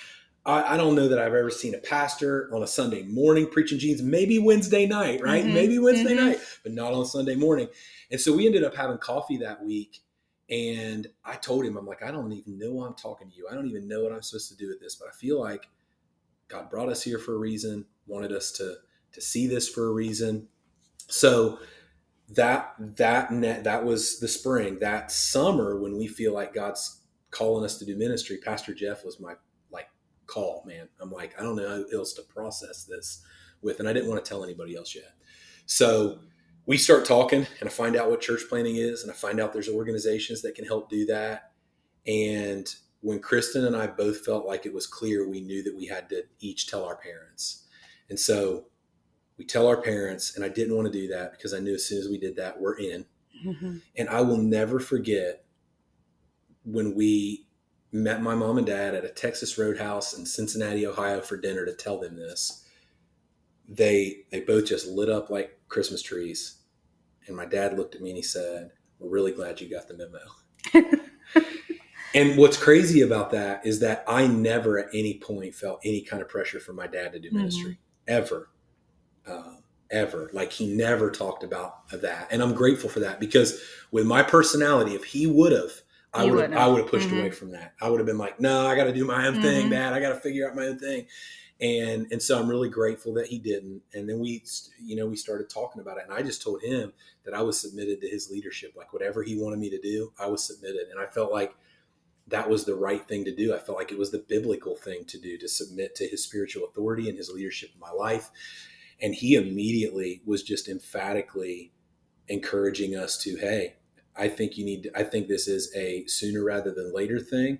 [0.45, 3.77] I, I, don't know that I've ever seen a pastor on a Sunday morning preaching
[3.77, 5.43] jeans, maybe Wednesday night, right?
[5.43, 5.53] Mm-hmm.
[5.53, 6.27] Maybe Wednesday mm-hmm.
[6.27, 7.67] night, but not on Sunday morning.
[8.09, 9.99] And so we ended up having coffee that week.
[10.49, 13.47] And I told him, I'm like, I don't even know why I'm talking to you.
[13.49, 15.67] I don't even know what I'm supposed to do with this, but I feel like
[16.49, 18.75] God brought us here for a reason, wanted us to
[19.11, 20.47] to see this for a reason.
[21.07, 21.59] So
[22.29, 24.79] that that net that was the spring.
[24.79, 29.19] That summer when we feel like God's calling us to do ministry, Pastor Jeff was
[29.19, 29.33] my
[29.71, 29.89] like
[30.27, 30.89] call, man.
[30.99, 33.23] I'm like, I don't know how else to process this
[33.61, 35.13] with, and I didn't want to tell anybody else yet.
[35.65, 36.19] So
[36.65, 39.53] we start talking, and I find out what church planting is, and I find out
[39.53, 41.51] there's organizations that can help do that.
[42.05, 45.85] And when Kristen and I both felt like it was clear, we knew that we
[45.85, 47.65] had to each tell our parents.
[48.09, 48.65] And so
[49.37, 51.85] we tell our parents, and I didn't want to do that because I knew as
[51.85, 53.05] soon as we did that, we're in.
[53.45, 53.77] Mm-hmm.
[53.97, 55.45] And I will never forget
[56.65, 57.47] when we
[57.91, 61.73] met my mom and dad at a Texas Roadhouse in Cincinnati, Ohio for dinner to
[61.73, 62.65] tell them this.
[63.67, 66.57] They they both just lit up like Christmas trees.
[67.27, 69.95] And my dad looked at me and he said, "We're really glad you got the
[70.73, 70.99] memo."
[72.13, 76.21] and what's crazy about that is that I never at any point felt any kind
[76.21, 77.37] of pressure from my dad to do mm-hmm.
[77.37, 78.13] ministry mm-hmm.
[78.15, 78.49] ever.
[79.27, 79.55] Uh,
[79.91, 80.29] ever.
[80.33, 82.27] Like he never talked about that.
[82.31, 85.71] And I'm grateful for that because with my personality, if he would have,
[86.13, 87.19] I would I would have pushed mm-hmm.
[87.19, 87.73] away from that.
[87.81, 89.43] I would have been like, no, I got to do my own mm-hmm.
[89.43, 89.93] thing, Dad.
[89.93, 91.05] I got to figure out my own thing.
[91.61, 93.81] And and so I'm really grateful that he didn't.
[93.93, 94.43] And then we,
[94.81, 96.93] you know, we started talking about it, and I just told him
[97.25, 98.73] that I was submitted to his leadership.
[98.75, 101.53] Like whatever he wanted me to do, I was submitted, and I felt like
[102.29, 103.53] that was the right thing to do.
[103.53, 106.65] I felt like it was the biblical thing to do to submit to his spiritual
[106.65, 108.29] authority and his leadership in my life.
[109.01, 111.71] And he immediately was just emphatically
[112.27, 113.75] encouraging us to, hey,
[114.15, 117.59] I think you need, I think this is a sooner rather than later thing.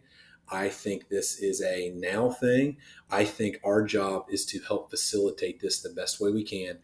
[0.52, 2.78] I think this is a now thing.
[3.10, 6.80] I think our job is to help facilitate this the best way we can.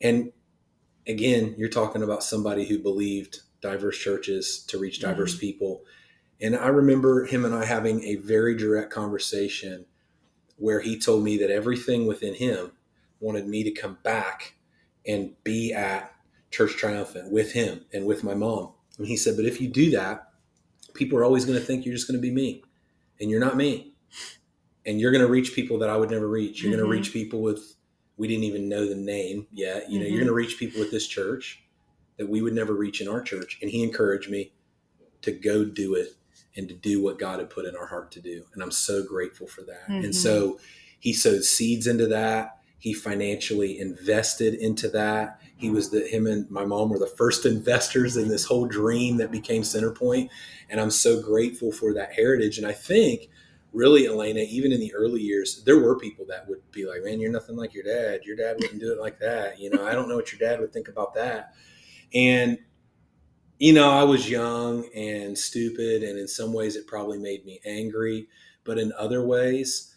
[0.00, 0.32] And
[1.06, 5.40] again, you're talking about somebody who believed diverse churches to reach diverse mm-hmm.
[5.40, 5.82] people.
[6.42, 9.86] And I remember him and I having a very direct conversation
[10.56, 12.72] where he told me that everything within him
[13.20, 14.54] wanted me to come back
[15.06, 16.12] and be at
[16.50, 19.90] Church Triumphant with him and with my mom and he said, but if you do
[19.90, 20.28] that,
[20.94, 22.62] people are always going to think you're just going to be me,
[23.20, 23.94] and you're not me.
[24.84, 26.62] And you're going to reach people that I would never reach.
[26.62, 26.80] You're mm-hmm.
[26.80, 27.76] going to reach people with
[28.16, 29.90] we didn't even know the name yet.
[29.90, 30.12] You know, mm-hmm.
[30.12, 31.64] you're going to reach people with this church
[32.16, 33.58] that we would never reach in our church.
[33.62, 34.52] And he encouraged me
[35.22, 36.14] to go do it
[36.56, 38.44] and to do what God had put in our heart to do.
[38.52, 39.88] And I'm so grateful for that.
[39.88, 40.04] Mm-hmm.
[40.04, 40.58] And so
[40.98, 42.58] he sowed seeds into that.
[42.78, 45.40] He financially invested into that.
[45.56, 49.18] He was the him and my mom were the first investors in this whole dream
[49.18, 50.28] that became Centerpoint,
[50.68, 52.58] and I'm so grateful for that heritage.
[52.58, 53.28] And I think,
[53.72, 57.20] really, Elena, even in the early years, there were people that would be like, "Man,
[57.20, 58.24] you're nothing like your dad.
[58.24, 60.60] Your dad wouldn't do it like that." You know, I don't know what your dad
[60.60, 61.54] would think about that.
[62.12, 62.58] And
[63.62, 67.60] you know, I was young and stupid, and in some ways, it probably made me
[67.64, 68.26] angry.
[68.64, 69.94] But in other ways,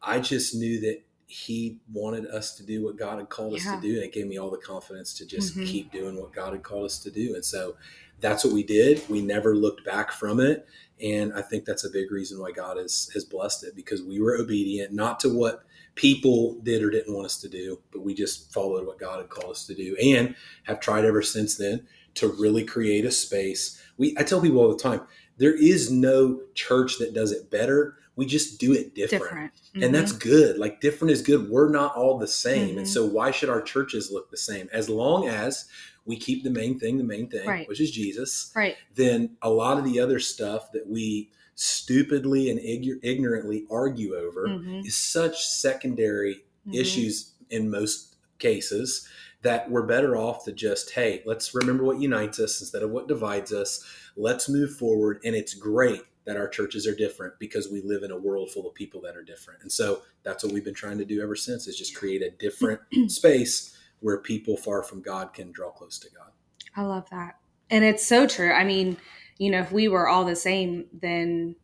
[0.00, 3.80] I just knew that he wanted us to do what God had called us to
[3.80, 3.94] do.
[3.96, 5.64] And it gave me all the confidence to just mm-hmm.
[5.64, 7.34] keep doing what God had called us to do.
[7.34, 7.74] And so
[8.20, 9.02] that's what we did.
[9.08, 10.64] We never looked back from it.
[11.02, 14.20] And I think that's a big reason why God has, has blessed it because we
[14.20, 15.64] were obedient, not to what
[15.96, 19.28] people did or didn't want us to do, but we just followed what God had
[19.28, 23.80] called us to do and have tried ever since then to really create a space.
[23.96, 25.02] We, I tell people all the time,
[25.38, 29.22] there is no church that does it better We just do it different.
[29.22, 29.52] different.
[29.74, 29.92] And Mhm.
[29.92, 30.58] that's good.
[30.58, 31.48] Like different is good.
[31.48, 32.74] We're not all the same.
[32.74, 32.78] Mhm.
[32.78, 34.68] And so why should our churches look the same?
[34.74, 35.64] As long as
[36.04, 37.66] we keep the main thing the main thing, Right.
[37.68, 38.76] which is Jesus, right.
[38.94, 44.48] then a lot of the other stuff that we stupidly and ig- ignorantly argue over
[44.48, 44.86] Mhm.
[44.86, 46.74] is such secondary Mhm.
[46.74, 49.06] issues in most cases
[49.42, 53.08] that we're better off to just hey let's remember what unites us instead of what
[53.08, 53.84] divides us
[54.16, 58.10] let's move forward and it's great that our churches are different because we live in
[58.10, 60.98] a world full of people that are different and so that's what we've been trying
[60.98, 65.32] to do ever since is just create a different space where people far from god
[65.32, 66.30] can draw close to god
[66.76, 67.36] I love that.
[67.68, 68.52] And it's so true.
[68.52, 68.96] I mean,
[69.38, 71.56] you know, if we were all the same, then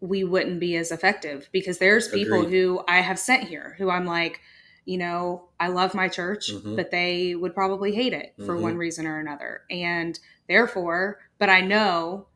[0.00, 2.52] we wouldn't be as effective because there's people Agreed.
[2.52, 4.40] who I have sent here who I'm like,
[4.84, 6.76] you know, I love my church, Mhm.
[6.76, 8.62] but they would probably hate it for Mhm.
[8.62, 9.62] one reason or another.
[9.70, 12.26] And therefore, but I know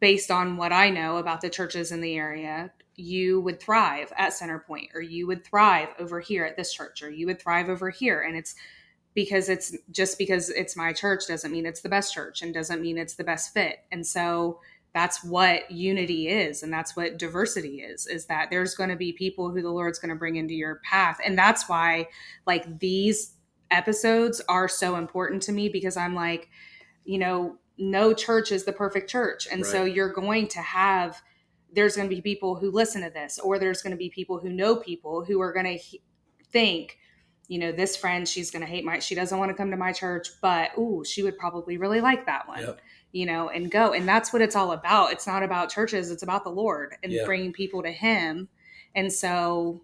[0.00, 4.32] based on what I know about the churches in the area, you would thrive at
[4.32, 7.90] Centerpoint or you would thrive over here at this church or you would thrive over
[7.90, 8.20] here.
[8.20, 8.54] And it's
[9.14, 12.82] because it's just because it's my church doesn't mean it's the best church and doesn't
[12.82, 13.78] mean it's the best fit.
[13.90, 14.60] And so
[14.96, 19.12] that's what unity is and that's what diversity is is that there's going to be
[19.12, 21.18] people who the Lord's going to bring into your path.
[21.22, 22.08] And that's why
[22.46, 23.34] like these
[23.70, 26.48] episodes are so important to me because I'm like,
[27.04, 29.46] you know, no church is the perfect church.
[29.52, 31.20] And so you're going to have
[31.70, 34.38] there's going to be people who listen to this or there's going to be people
[34.38, 36.00] who know people who are going to he-
[36.50, 36.96] think
[37.48, 39.76] you know this friend she's going to hate my she doesn't want to come to
[39.76, 42.80] my church but ooh she would probably really like that one Yep.
[43.16, 43.94] You know and go.
[43.94, 45.10] And that's what it's all about.
[45.10, 46.10] It's not about churches.
[46.10, 47.24] It's about the lord and Yeah.
[47.24, 48.48] bringing people to him.
[48.94, 49.80] And so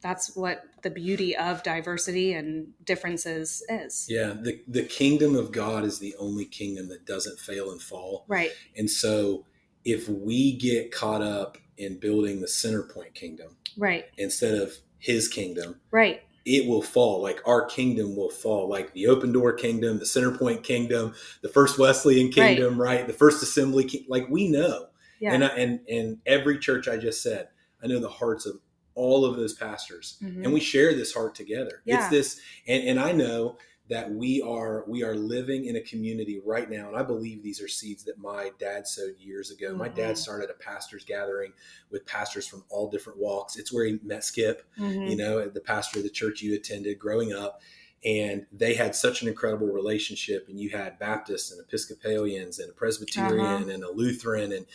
[0.00, 4.06] that's what the beauty of diversity and differences is.
[4.08, 8.24] Yeah the, the kingdom of god is the only kingdom that doesn't fail and fall.
[8.28, 8.52] Right.
[8.74, 9.44] And so
[9.84, 14.06] if we get caught up in building the Centerpoint kingdom right.
[14.16, 17.20] instead of his kingdom, right it will fall.
[17.22, 18.68] Like our kingdom will fall.
[18.68, 23.06] Like the open door kingdom, the Centerpoint kingdom, the first Wesleyan kingdom, right?
[23.06, 24.86] The first assembly, ki- like we know.
[25.20, 27.48] yeah And, I, and, and every church I just said,
[27.82, 28.56] I know the hearts of
[28.94, 30.44] all of those pastors Mhm.
[30.44, 31.82] and we share this heart together.
[31.84, 31.96] Yeah.
[31.96, 33.56] It's this, and, and I know
[33.90, 37.60] that we are we are living in a community right now, and I believe these
[37.60, 39.74] are seeds that my dad sowed years ago.
[39.76, 39.96] My Mhm.
[39.96, 41.52] dad started a pastors gathering
[41.90, 43.56] with pastors from all different walks.
[43.56, 45.10] It's where he met Skip, Mhm.
[45.10, 47.60] you know, the pastor of the church you attended growing up.
[48.04, 50.48] And they had such an incredible relationship.
[50.48, 53.70] And you had Baptists and Episcopalians and a Presbyterian Uh-huh.
[53.70, 54.66] and a Lutheran and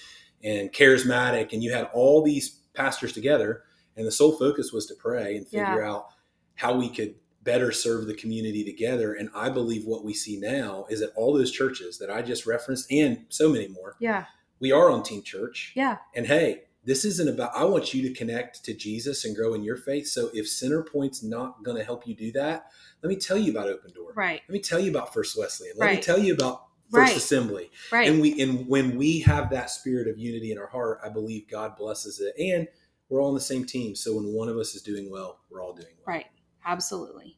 [0.44, 3.64] and charismatic, and you had all these pastors together.
[3.96, 6.10] And the sole focus was to pray and figure out
[6.56, 9.14] how we could better serve the community together.
[9.14, 12.46] And I believe what we see now is that all those churches that I just
[12.46, 14.26] referenced and so many more, yeah
[14.60, 15.74] we are on Team Church.
[15.76, 19.54] yeah And hey, this isn't about, I want you to connect to Jesus and grow
[19.54, 20.08] in your faith.
[20.08, 22.68] So if Centerpoint's not going to help you do that,
[23.02, 24.14] let me tell you about Open Door.
[24.16, 25.76] right Let me tell you about First Wesleyan.
[25.78, 27.18] Let me tell you about First Right.
[27.18, 27.72] Assembly.
[27.92, 31.10] right And we and when we have that spirit of unity in our heart, I
[31.10, 32.34] believe God blesses it.
[32.40, 32.68] And
[33.10, 33.96] we're all on the same team.
[33.96, 36.16] So when one of us is doing well, we're all doing well.
[36.16, 36.26] Right.
[36.66, 37.38] Absolutely.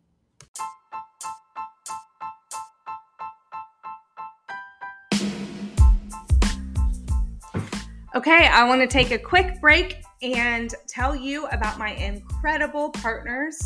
[8.16, 13.62] Okay, I want to take a quick break and tell you about my incredible partners.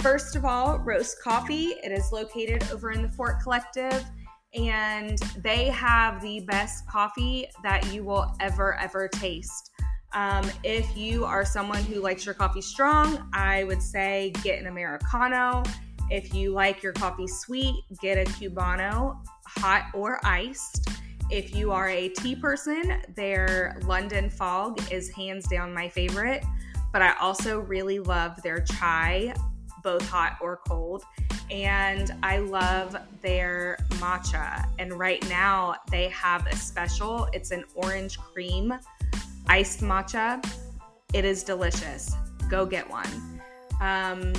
[0.00, 1.74] First of all, Roast Coffee.
[1.84, 4.04] It is located over in the Fort Collective,
[4.54, 9.71] and they have the best coffee that you will ever, ever taste.
[10.14, 14.66] Um, if you are someone who likes your coffee strong, I would say get an
[14.66, 15.62] Americano.
[16.10, 20.88] If you like your coffee sweet, get a Cubano, hot or iced.
[21.30, 26.44] If you are a tea person, their London Fog is hands down my favorite.
[26.92, 29.34] But I also really love their chai,
[29.82, 31.04] both hot or cold.
[31.50, 34.68] And I love their matcha.
[34.78, 38.74] And right now they have a special, it's an orange cream
[39.48, 40.44] iced matcha.
[41.12, 42.14] It is delicious.
[42.48, 43.40] Go get one.
[43.80, 44.32] Um,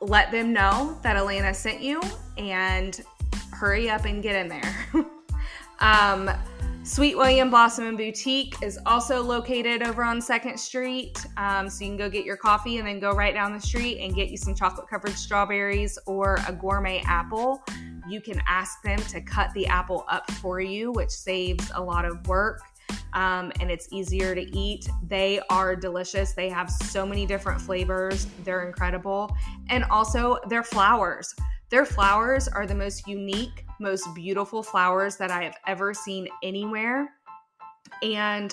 [0.00, 2.00] let them know that Elena sent you
[2.36, 3.00] and
[3.52, 4.86] hurry up and get in there.
[5.80, 6.30] um,
[6.84, 11.22] Sweet William Blossom and Boutique is also located over on Second Street.
[11.36, 13.98] Um, so you can go get your coffee and then go right down the street
[13.98, 17.62] and get you some chocolate covered strawberries or a gourmet apple.
[18.08, 22.06] You can ask them to cut the apple up for you, which saves a lot
[22.06, 22.62] of work
[23.12, 24.88] um, and it's easier to eat.
[25.02, 26.32] They are delicious.
[26.32, 28.26] They have so many different flavors.
[28.44, 29.34] They're incredible.
[29.70, 31.34] And also, their flowers.
[31.70, 37.08] Their flowers are the most unique, most beautiful flowers that I have ever seen anywhere.
[38.02, 38.52] And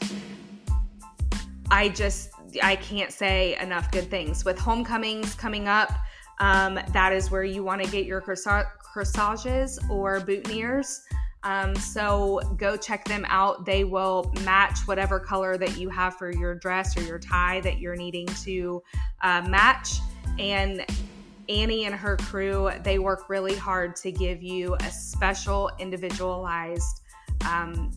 [1.71, 2.29] I just
[2.61, 4.45] I can't say enough good things.
[4.45, 5.91] With homecomings coming up,
[6.39, 10.99] um, that is where you want to get your corsages or boutonnieres.
[11.45, 13.65] Um, so go check them out.
[13.65, 17.79] They will match whatever color that you have for your dress or your tie that
[17.79, 18.81] you're needing to
[19.21, 19.91] uh, match.
[20.39, 20.83] And
[21.47, 27.01] Annie and her crew, they work really hard to give you a special, individualized
[27.47, 27.91] um,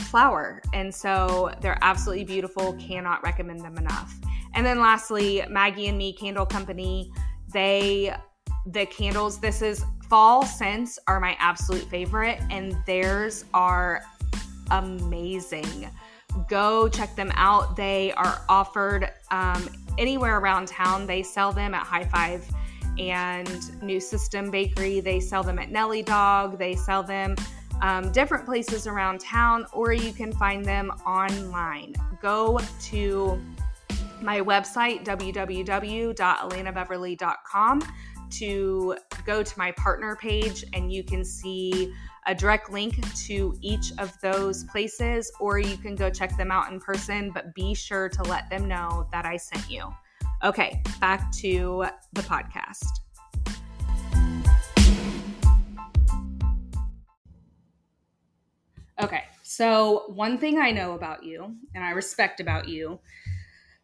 [0.00, 0.62] flower.
[0.72, 2.72] And so they're absolutely beautiful.
[2.74, 4.14] Cannot recommend them enough.
[4.54, 7.12] And then lastly, Maggie and Me Candle Company,
[7.52, 8.14] they
[8.66, 14.02] the candles this is fall scents are my absolute favorite and theirs are
[14.70, 15.88] amazing.
[16.50, 17.76] Go check them out.
[17.76, 21.06] They are offered um, anywhere around town.
[21.06, 22.46] They sell them at high five
[22.98, 25.00] and new system bakery.
[25.00, 26.58] They sell them at nelly dog.
[26.58, 27.34] They sell them
[27.80, 31.94] um, different places around town or you can find them online.
[32.20, 33.40] Go to
[34.20, 37.82] my website www.elenabeverly.com
[38.32, 41.92] to go to my partner page and you can see
[42.26, 46.70] a direct link to each of those places, or you can go check them out
[46.72, 49.92] in person, but be sure to let them know that I sent you.
[50.44, 52.86] Okay, back to the podcast.
[59.00, 63.00] Okay, so one thing I know about you and I respect about you,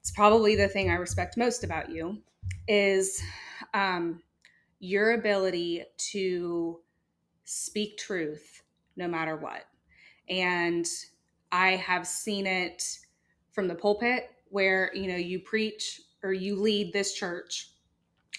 [0.01, 2.18] it's probably the thing I respect most about you,
[2.68, 3.20] is
[3.74, 4.22] um,
[4.81, 6.81] your ability to
[7.45, 8.62] speak truth
[8.97, 9.64] no matter what.
[10.29, 10.87] And
[11.51, 12.99] I have seen it
[13.53, 17.70] from the pulpit where, you know, you preach or you lead this church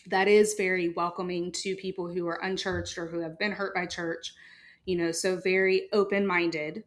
[0.07, 3.85] that is very welcoming to people who are unchurched or who have been hurt by
[3.85, 4.33] church,
[4.85, 6.83] you know, so very open minded.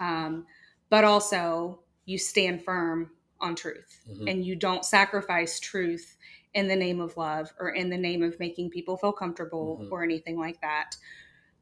[0.00, 0.46] Um,
[0.90, 4.28] but also you stand firm on truth mm-hmm.
[4.28, 6.16] and you don't sacrifice truth
[6.56, 9.92] in the name of love or in the name of making people feel comfortable mm-hmm.
[9.92, 10.96] or anything like that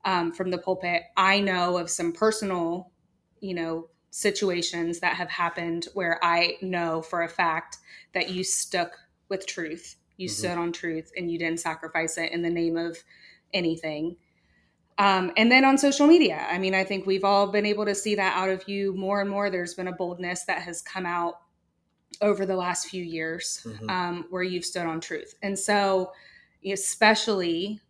[0.05, 1.03] um, from the pulpit.
[1.17, 2.93] I know of some personal,
[3.41, 7.79] you know, situations that have happened where I know for a fact
[8.13, 8.93] that you stuck
[9.29, 9.97] with truth.
[10.17, 10.33] You mm-hmm.
[10.33, 12.97] stood on truth and you didn't sacrifice it in the name of
[13.53, 14.15] anything.
[14.97, 17.97] Um, and then on social media, I mean, I think we've all been able to
[17.97, 19.51] see that out of you more and more.
[19.51, 21.41] There's been a boldness that has come out
[22.25, 23.91] over the last few years mm-hmm.
[23.91, 25.35] um, where you've stood on truth.
[25.43, 26.13] And so,
[26.65, 27.81] especially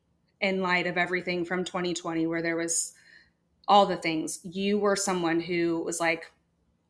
[0.40, 2.92] in light of everything from 2020, where there was
[3.68, 6.30] all the things, you were someone who was like,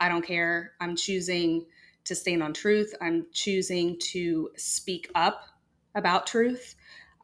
[0.00, 0.72] I don't care.
[0.80, 1.66] I'm choosing
[2.04, 2.94] to stand on truth.
[3.00, 5.44] I'm choosing to speak up
[5.94, 6.74] about truth.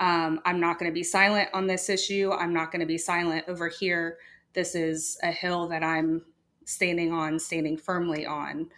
[0.01, 2.31] Um, I'm not going to be silent on this issue.
[2.31, 4.19] I'm not going to be silent over here.
[4.53, 6.23] This is a hill that I'm
[6.65, 8.69] standing on, standing firmly on.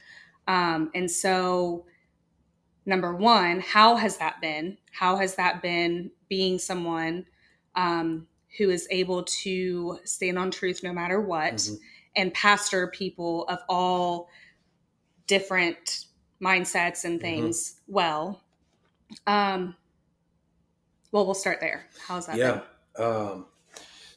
[0.46, 1.86] Um, and so,
[2.84, 4.78] number one, how has that been?
[4.92, 7.26] How has that been being someone
[7.74, 8.26] um,
[8.58, 11.74] who is able to stand on truth no matter what mm-hmm.
[12.16, 14.28] and pastor people of all
[15.26, 16.06] different
[16.42, 17.22] mindsets and mm-hmm.
[17.22, 17.92] things mm-hmm.
[17.92, 18.42] well?
[19.26, 19.76] Um,
[21.12, 21.86] well, we'll start there.
[22.06, 22.36] How's that?
[22.36, 22.62] Yeah.
[22.98, 23.46] Um,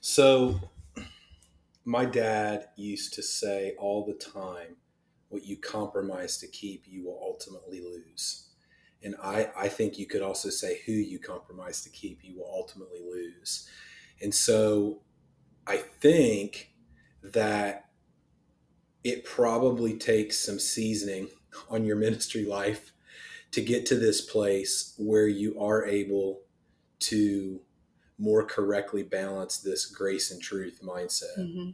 [0.01, 0.59] so,
[1.83, 4.77] my dad used to say all the time,
[5.35, 8.47] what you compromise to keep, you will ultimately lose.
[9.03, 12.49] And I, I think you could also say who you compromise to keep, you will
[12.49, 13.69] ultimately lose.
[14.21, 15.01] And so
[15.67, 16.71] I think
[17.21, 17.89] that
[19.03, 21.27] it probably takes some seasoning
[21.69, 22.93] on your ministry life
[23.51, 26.43] to get to this place where you are able
[26.99, 27.59] to
[28.17, 31.37] more correctly balance this grace and truth mindset.
[31.37, 31.71] Mm-hmm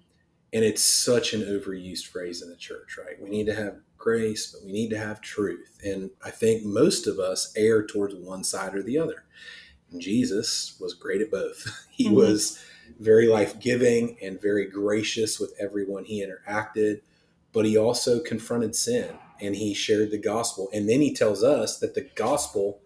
[0.54, 3.22] and it's such an overused phrase in the church right?
[3.22, 5.80] We need to have grace but we need to have truth.
[5.84, 9.24] And i think most of us err towards one side or the other.
[9.91, 11.88] And jesus was great at both.
[11.91, 12.16] He mm-hmm.
[12.16, 12.60] was
[12.99, 17.02] very life-giving and very gracious with everyone he interacted
[17.54, 20.70] but he also confronted sin and he shared the gospel.
[20.72, 22.80] And then he tells us that the gospel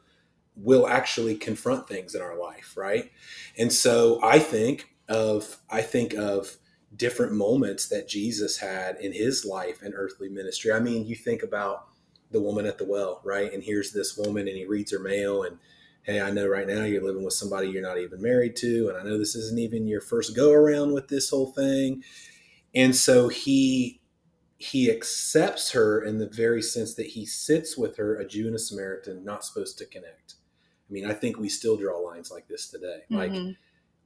[0.56, 3.12] will actually confront things in our life right?
[3.58, 6.58] And so i think of i think of
[6.96, 10.72] different moments that Jesus had in his life and earthly ministry.
[10.72, 11.88] I mean, you think about
[12.32, 13.52] the woman at the well, right?
[13.52, 15.58] And here's this woman and he reads her mail and
[16.04, 18.98] hey, I know right now you're living with somebody you're not even married to and
[18.98, 22.04] I know this isn't even your first go around with this whole thing.
[22.74, 24.02] And so he
[24.58, 28.56] he accepts her in the very sense that he sits with her, a Jew and
[28.56, 30.36] a Samaritan, not supposed to connect.
[30.90, 33.02] I mean, I think we still draw lines like this today.
[33.12, 33.16] Mm-hmm.
[33.16, 33.56] Like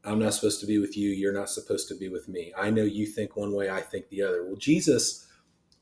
[0.05, 1.09] I'm not supposed to be with you.
[1.09, 2.53] You're not supposed to be with me.
[2.57, 4.45] I know you think one way, I think the other.
[4.45, 5.27] Well, Jesus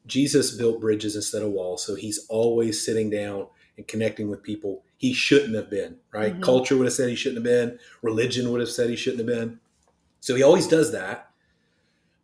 [0.07, 4.83] Jesus built bridges instead of walls, so he's always sitting down and connecting with people
[4.95, 6.33] he shouldn't have been, right?
[6.33, 6.41] Mm-hmm.
[6.41, 9.37] Culture would have said he shouldn't have been, religion would have said he shouldn't have
[9.37, 9.59] been.
[10.21, 11.29] So he always does that.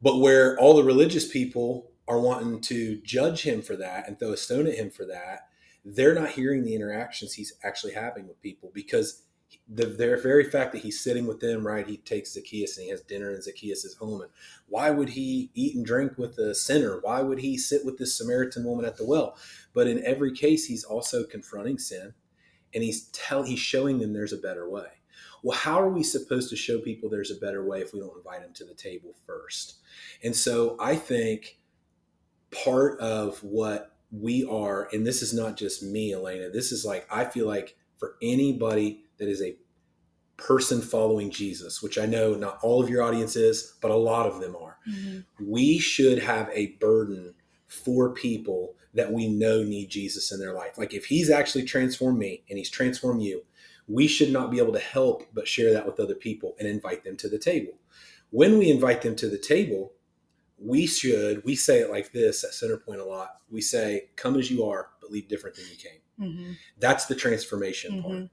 [0.01, 4.33] But where all the religious people are wanting to judge him for that and throw
[4.33, 5.47] a stone at him for that,
[5.85, 9.21] they're not hearing the interactions he's actually having with people because
[9.67, 11.87] the, the very fact that he's sitting with them, right?
[11.87, 14.21] He takes Zacchaeus and he has dinner in Zacchaeus' home.
[14.21, 14.31] And
[14.67, 16.99] why would he eat and drink with the sinner?
[17.01, 19.37] Why would he sit with this Samaritan woman at the well?
[19.73, 22.13] But in every case, he's also confronting sin
[22.73, 24.87] and he's tell he's showing them there's a better way.
[25.43, 28.17] Well, how are we supposed to show people there's a better way if we don't
[28.17, 29.75] invite them to the table first?
[30.23, 31.59] And so I think
[32.51, 37.07] part of what we are, and this is not just me, Elena, this is like,
[37.11, 39.55] I feel like for anybody that is a
[40.37, 44.25] person following Jesus, which I know not all of your audience is, but a lot
[44.25, 45.19] of them are, mm-hmm.
[45.39, 47.35] we should have a burden
[47.67, 50.77] for people that we know need Jesus in their life.
[50.77, 53.43] Like if he's actually transformed me and he's transformed you,
[53.87, 57.03] we should not be able to help but share that with other people and invite
[57.03, 57.73] them to the table.
[58.29, 59.93] When we invite them to the table,
[60.57, 63.37] we should, we say it like this at Centerpoint a lot.
[63.49, 65.99] We say, come as you are, but leave different than you came.
[66.19, 66.51] Mm-hmm.
[66.79, 68.07] That's the transformation mm-hmm.
[68.07, 68.29] part.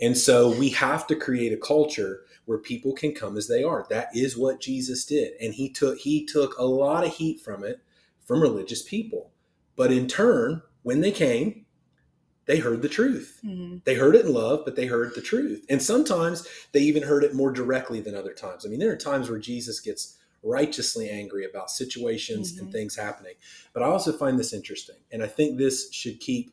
[0.00, 3.86] And so we have to create a culture where people can come as they are.
[3.88, 5.32] That is what Jesus did.
[5.40, 7.80] And he took he took a lot of heat from it
[8.24, 9.30] from religious people.
[9.76, 11.64] But in turn, when they came,
[12.46, 13.40] they heard the truth.
[13.44, 13.78] Mm-hmm.
[13.84, 15.64] They heard it in love, but they heard the truth.
[15.68, 18.66] And sometimes they even heard it more directly than other times.
[18.66, 22.64] I mean, there are times where Jesus gets righteously angry about situations mm-hmm.
[22.64, 23.34] and things happening.
[23.72, 24.96] But I also find this interesting.
[25.10, 26.52] And I think this should keep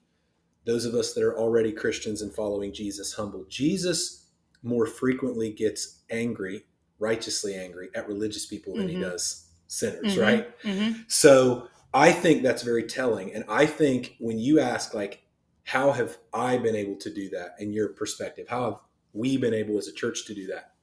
[0.66, 3.46] those of us that are already Christians and following Jesus humble.
[3.50, 4.28] Jesus
[4.64, 6.66] more frequently gets angry,
[7.00, 8.98] righteously angry at religious people than mm-hmm.
[8.98, 10.22] he does sinners, mm-hmm.
[10.22, 10.62] right?
[10.62, 11.02] Mm-hmm.
[11.08, 13.34] So I think that's very telling.
[13.34, 15.24] And I think when you ask, like,
[15.64, 18.48] how have I been able to do that in your perspective?
[18.50, 18.80] How have
[19.14, 20.74] we been able as a church to do that?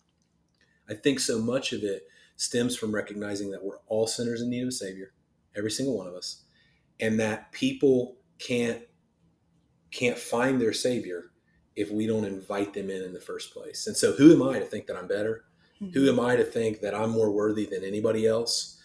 [0.88, 2.04] I think so much of it
[2.36, 5.12] stems from recognizing that we're all sinners in need of a Savior,
[5.56, 6.44] every single one of us,
[7.00, 8.80] and that people can't
[9.90, 11.30] can't find their Savior
[11.76, 13.86] if we don't invite them in in the first place.
[13.86, 15.44] And so, who am I to think that I'm better?
[15.80, 15.92] Mm-hmm.
[15.92, 18.80] Who am I to think that I'm more worthy than anybody else?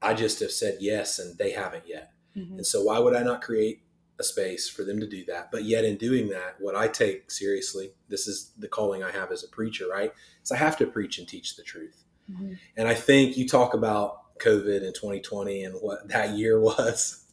[0.00, 2.12] I just have said yes and they haven't yet.
[2.36, 2.58] Mm-hmm.
[2.58, 3.82] And so why would I not create
[4.20, 5.50] a space for them to do that?
[5.50, 9.32] But yet in doing that, what I take seriously, this is the calling I have
[9.32, 10.12] as a preacher, right?
[10.44, 12.04] Is I have to preach and teach the truth.
[12.30, 12.54] Mm-hmm.
[12.76, 17.24] And I think you talk about COVID in 2020 and what that year was.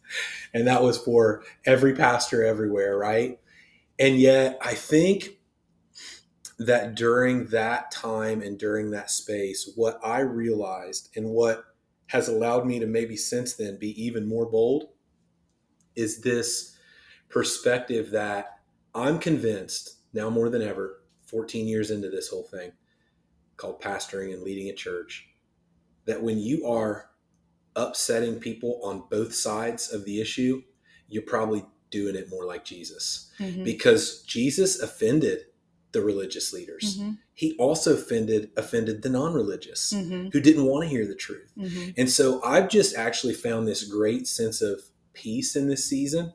[0.53, 3.39] And that was for every pastor everywhere, right?
[3.99, 5.37] And yet I think
[6.57, 11.65] that during that time and during that space, what I realized and what
[12.07, 14.89] has allowed me to maybe since then be even more bold
[15.95, 16.77] is this
[17.29, 18.59] perspective that
[18.93, 22.71] I'm convinced now more than ever, 14 years into this whole thing
[23.57, 25.27] called pastoring and leading a church,
[26.05, 27.09] that when you are
[27.75, 30.63] upsetting people on both sides of the issue,
[31.07, 33.31] you're probably doing it more like Jesus.
[33.39, 33.63] Mm-hmm.
[33.63, 35.45] Because Jesus offended
[35.91, 36.97] the religious leaders.
[36.97, 37.11] Mm-hmm.
[37.33, 40.29] He also offended offended the non-religious mm-hmm.
[40.29, 41.51] who didn't want to hear the truth.
[41.57, 41.91] Mm-hmm.
[41.97, 44.81] And so I've just actually found this great sense of
[45.13, 46.33] peace in this season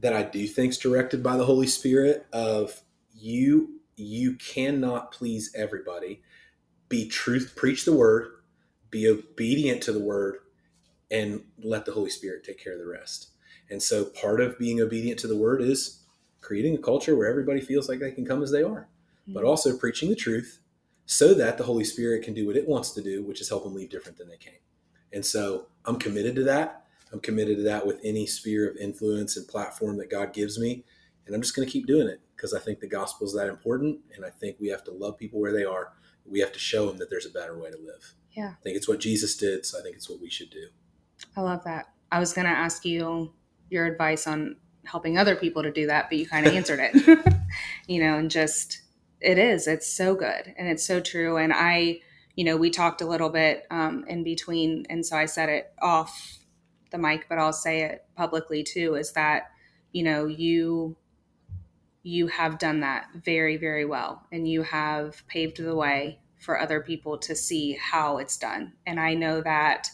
[0.00, 2.82] that I do think's directed by the Holy Spirit of
[3.14, 6.22] you you cannot please everybody.
[6.88, 8.32] Be truth, preach the word,
[8.90, 10.38] be obedient to the word
[11.10, 13.30] and let the Holy Spirit take care of the rest.
[13.70, 16.02] And so part of being obedient to the word is
[16.40, 18.88] creating a culture where everybody feels like they can come as they are,
[19.22, 19.34] mm-hmm.
[19.34, 20.60] but also preaching the truth
[21.06, 23.64] so that the Holy Spirit can do what it wants to do, which is help
[23.64, 24.54] them leave different than they came.
[25.12, 26.84] And so I'm committed to that.
[27.12, 30.84] I'm committed to that with any sphere of influence and platform that God gives me.
[31.26, 33.48] And I'm just going to keep doing it because I think the gospel is that
[33.48, 33.98] important.
[34.14, 35.92] And I think we have to love people where they are.
[36.24, 38.14] We have to show them that there's a better way to live.
[38.32, 38.50] Yeah.
[38.50, 39.66] I think it's what Jesus did.
[39.66, 40.68] So I think it's what we should do.
[41.36, 41.86] I love that.
[42.12, 43.32] I was going to ask you
[43.68, 47.34] your advice on helping other people to do that, but you kind of answered it.
[47.86, 48.82] you know, and just
[49.20, 49.66] it is.
[49.66, 51.36] It's so good and it's so true.
[51.36, 52.00] And I,
[52.36, 55.72] you know, we talked a little bit um, in between, and so I said it
[55.80, 56.38] off
[56.90, 58.94] the mic, but I'll say it publicly too.
[58.94, 59.50] Is that
[59.92, 60.96] you know you
[62.02, 66.80] you have done that very very well, and you have paved the way for other
[66.80, 68.72] people to see how it's done.
[68.86, 69.88] And I know that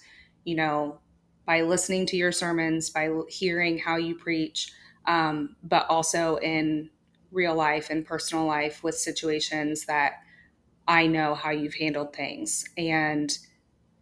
[0.45, 1.01] you know
[1.47, 4.73] by listening to your sermons, by hearing how you preach,
[5.07, 6.91] um, but also in
[7.31, 10.15] real life and personal life with situations that
[10.89, 12.65] I know how you've handled things.
[12.77, 13.37] And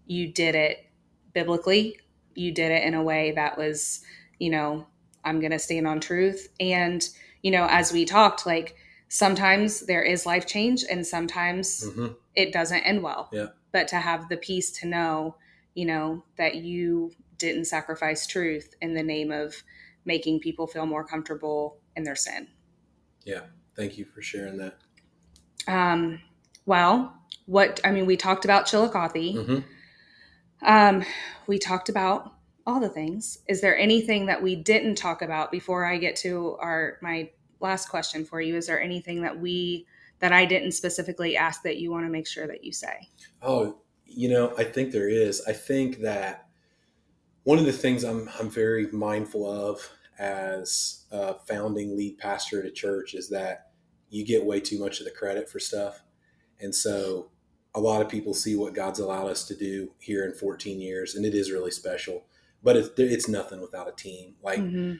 [0.06, 0.86] you did it
[1.32, 2.00] biblically,
[2.34, 4.02] you did it in a way that was,
[4.38, 4.86] you know,
[5.24, 6.48] I'm going to stand on truth.
[6.60, 7.06] And,
[7.42, 8.76] you know, as we talked, like
[9.08, 12.08] sometimes there is life change and sometimes mm-hmm.
[12.34, 13.28] it doesn't end well.
[13.32, 13.48] Yeah.
[13.72, 15.36] But to have the peace to know,
[15.74, 17.12] you know, that you
[17.44, 19.62] didn't sacrifice truth in the name of
[20.04, 22.48] making people feel more comfortable in their sin.
[23.24, 23.42] Yeah.
[23.76, 24.78] Thank you for sharing that.
[25.66, 26.20] Um,
[26.66, 27.14] well,
[27.46, 29.34] what I mean, we talked about Chillicothe.
[29.36, 29.58] Mm-hmm.
[30.66, 31.04] Um,
[31.46, 32.32] we talked about
[32.66, 33.38] all the things.
[33.48, 37.30] Is there anything that we didn't talk about before I get to our my
[37.60, 38.56] last question for you?
[38.56, 39.86] Is there anything that we
[40.20, 43.08] that I didn't specifically ask that you want to make sure that you say?
[43.42, 45.42] Oh, you know, I think there is.
[45.46, 46.43] I think that
[47.44, 52.66] one of the things I'm I'm very mindful of as a founding lead pastor at
[52.66, 53.70] a church is that
[54.10, 56.02] you get way too much of the credit for stuff.
[56.60, 57.30] And so
[57.74, 61.14] a lot of people see what God's allowed us to do here in 14 years,
[61.14, 62.24] and it is really special.
[62.62, 64.36] But it's, it's nothing without a team.
[64.42, 64.94] Like mm-hmm.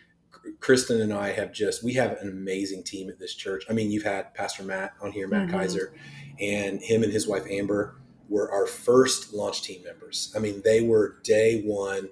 [0.61, 3.65] Kristen and I have just, we have an amazing team at this church.
[3.71, 5.57] I mean, you've had Pastor Matt on here, Matt mm-hmm.
[5.57, 5.95] Kaiser,
[6.41, 10.33] and him and his wife Amber were our first launch team members.
[10.37, 12.11] I mean, they were day one.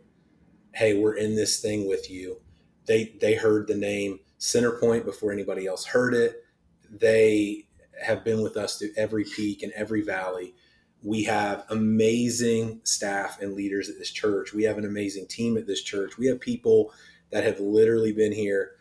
[0.75, 2.41] Hey, we're in this thing with you.
[2.87, 6.45] They they heard the name Centerpoint before anybody else heard it.
[6.91, 7.67] They
[8.03, 10.55] have been with us through every peak and every valley.
[11.03, 14.53] We have amazing staff and leaders at this church.
[14.53, 16.19] We have an amazing team at this church.
[16.19, 16.93] We have people
[17.31, 18.73] that have literally been here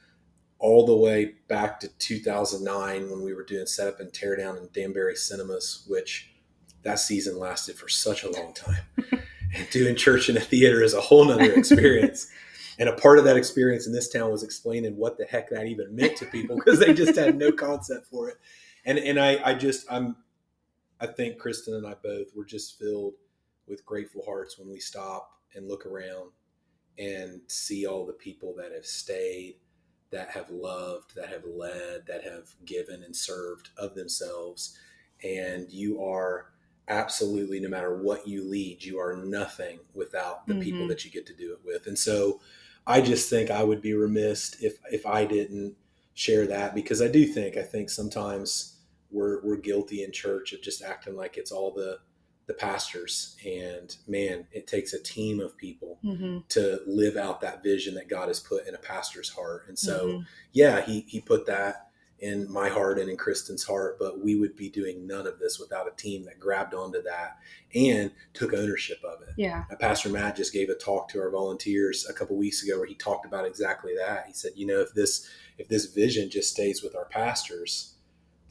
[0.59, 5.15] all the way back to 2009 when we were doing setup and teardown in Danbury
[5.15, 6.31] cinemas, which
[6.83, 8.83] that season lasted for such a long time.
[9.71, 12.27] doing church in a theater is a whole nother experience.
[12.79, 15.65] and a part of that experience in this town was explaining what the heck that
[15.65, 18.37] even meant to people because they just had no concept for it
[18.85, 20.15] and and I I just I'm
[20.99, 23.13] I think Kristen and I both were just filled
[23.67, 26.31] with grateful hearts when we stop and look around
[26.97, 29.55] and see all the people that have stayed,
[30.11, 34.77] that have loved, that have led, that have given and served of themselves.
[35.23, 36.51] And you are
[36.87, 40.63] absolutely, no matter what you lead, you are nothing without the mm-hmm.
[40.63, 41.87] people that you get to do it with.
[41.87, 42.41] And so
[42.85, 45.75] I just think I would be remiss if if I didn't
[46.13, 48.79] share that because I do think I think sometimes
[49.11, 51.99] we're we're guilty in church of just acting like it's all the
[52.47, 56.39] the pastors and man it takes a team of people mm-hmm.
[56.49, 60.07] to live out that vision that God has put in a pastor's heart and so
[60.07, 60.21] mm-hmm.
[60.51, 61.90] yeah he he put that
[62.21, 65.59] in my heart and in Kristen's heart but we would be doing none of this
[65.59, 67.37] without a team that grabbed onto that
[67.75, 72.07] and took ownership of it yeah Pastor Matt just gave a talk to our volunteers
[72.09, 74.93] a couple weeks ago where he talked about exactly that he said you know if
[74.93, 77.95] this if this vision just stays with our pastors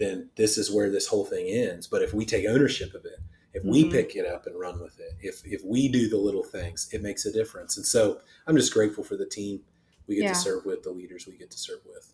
[0.01, 1.87] then this is where this whole thing ends.
[1.87, 3.21] But if we take ownership of it,
[3.53, 3.93] if we mm-hmm.
[3.93, 7.03] pick it up and run with it, if if we do the little things, it
[7.03, 7.77] makes a difference.
[7.77, 9.61] And so I'm just grateful for the team
[10.09, 10.33] we get yeah.
[10.33, 12.13] to serve with, the leaders we get to serve with.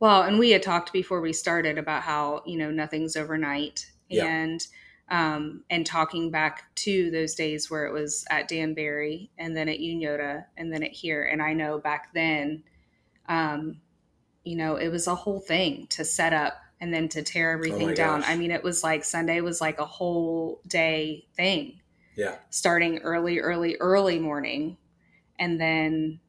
[0.00, 4.26] Well, and we had talked before we started about how you know nothing's overnight, yeah.
[4.26, 4.66] and
[5.08, 9.78] um, and talking back to those days where it was at Danbury and then at
[9.78, 12.62] Unioto and then at here, and I know back then,
[13.28, 13.80] um,
[14.44, 17.90] you know, it was a whole thing to set up and then to tear everything
[17.90, 18.20] oh down.
[18.20, 18.30] Gosh.
[18.30, 21.80] I mean, it was like Sunday was like a whole day thing.
[22.16, 22.36] Yeah.
[22.50, 24.76] Starting early, early, early morning
[25.38, 26.20] and then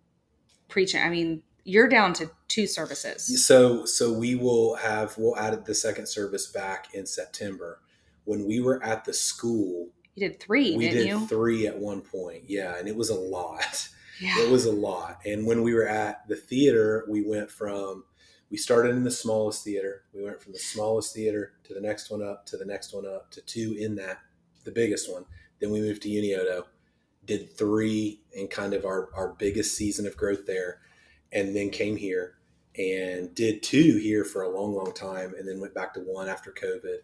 [0.68, 1.02] preaching.
[1.02, 3.46] I mean, you're down to two services.
[3.46, 7.80] So so we will have we'll add the second service back in September.
[8.26, 11.28] When we were at the school, you did three, we did you?
[11.28, 12.44] three at one point.
[12.48, 13.90] Yeah, and it was a lot.
[14.20, 14.40] Yeah.
[14.40, 15.20] It was a lot.
[15.26, 18.04] And when we were at the theater, we went from
[18.50, 20.04] we started in the smallest theater.
[20.14, 23.06] We went from the smallest theater to the next one up to the next one
[23.06, 24.20] up to two in that,
[24.64, 25.26] the biggest one.
[25.62, 26.64] Then we moved to Unioto,
[27.26, 30.80] did three in kind of our, our biggest season of growth there,
[31.32, 32.36] and then came here
[32.78, 36.30] and did two here for a long, long time, and then went back to one
[36.30, 37.00] after COVID.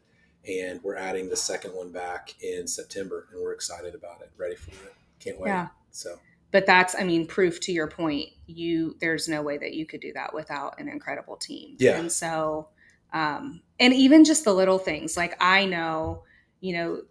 [0.47, 4.55] And we're adding the second one back in September, and we're excited about it, ready
[4.55, 4.93] for it.
[5.19, 5.49] Can't wait.
[5.49, 5.69] Yeah.
[5.89, 6.19] So
[6.55, 9.99] but that's i mean proof to your point you there's no way that you could
[9.99, 12.69] do that without an incredible team yeah and so
[13.11, 16.23] um and even just the little things like i know
[16.61, 17.01] you know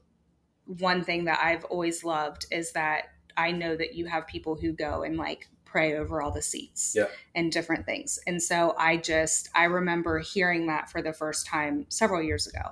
[0.65, 4.73] one thing that i've always loved is that i know that you have people who
[4.73, 7.07] go and like pray over all the seats yeah.
[7.35, 11.85] and different things and so i just i remember hearing that for the first time
[11.89, 12.71] several years ago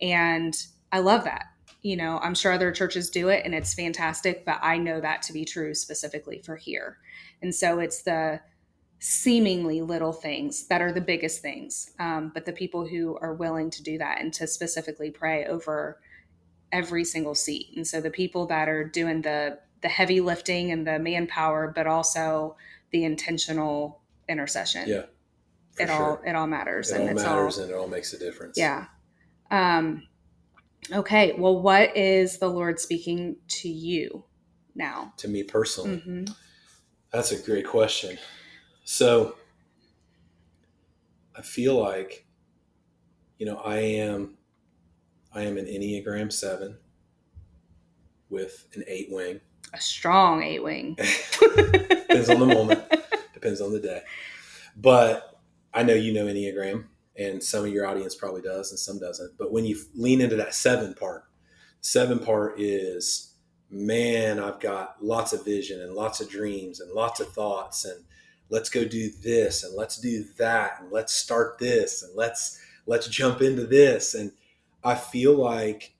[0.00, 0.54] and
[0.92, 1.44] i love that
[1.82, 5.22] you know, I'm sure other churches do it and it's fantastic, but I know that
[5.22, 6.98] to be true specifically for here.
[7.40, 8.40] And so it's the
[8.98, 13.70] seemingly little things that are the biggest things, um, but the people who are willing
[13.70, 16.00] to do that and to specifically pray over
[16.72, 17.68] every single seat.
[17.76, 21.86] And so the people that are doing the the heavy lifting and the manpower, but
[21.86, 22.56] also
[22.90, 24.88] the intentional intercession.
[24.88, 25.02] Yeah.
[25.78, 25.92] It sure.
[25.92, 26.90] all it all matters.
[26.90, 28.58] it and all it's matters all and it all makes a difference.
[28.58, 28.86] yeah.
[29.50, 30.02] Um
[30.92, 31.34] okay.
[31.38, 34.24] Well, what is the Lord speaking to you
[34.74, 35.12] now?
[35.18, 36.24] To me personally, hmm
[37.12, 38.18] that's a great question.
[38.84, 39.36] So
[41.36, 42.26] I feel like,
[43.38, 44.36] you know, I am,
[45.32, 46.78] I am an Enneagram seven
[48.28, 49.40] with an eight wing.
[49.74, 50.94] A strong eight wing.
[51.40, 52.82] Depends on the moment.
[53.34, 54.02] Depends on the day.
[54.76, 55.38] But
[55.74, 56.84] I know you know Enneagram,
[57.16, 59.36] and some of your audience probably does, and some doesn't.
[59.38, 61.24] But when you lean into that seven part,
[61.80, 63.34] seven part is,
[63.70, 68.04] man, I've got lots of vision and lots of dreams and lots of thoughts, and
[68.50, 73.08] let's go do this and let's do that and let's start this and let's let's
[73.08, 74.14] jump into this.
[74.14, 74.32] And
[74.82, 75.94] I feel like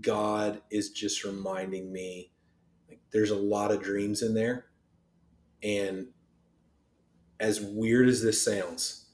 [0.00, 2.30] God is just reminding me
[2.88, 4.66] like there's a lot of dreams in there
[5.62, 6.08] and
[7.40, 9.06] as weird as this sounds,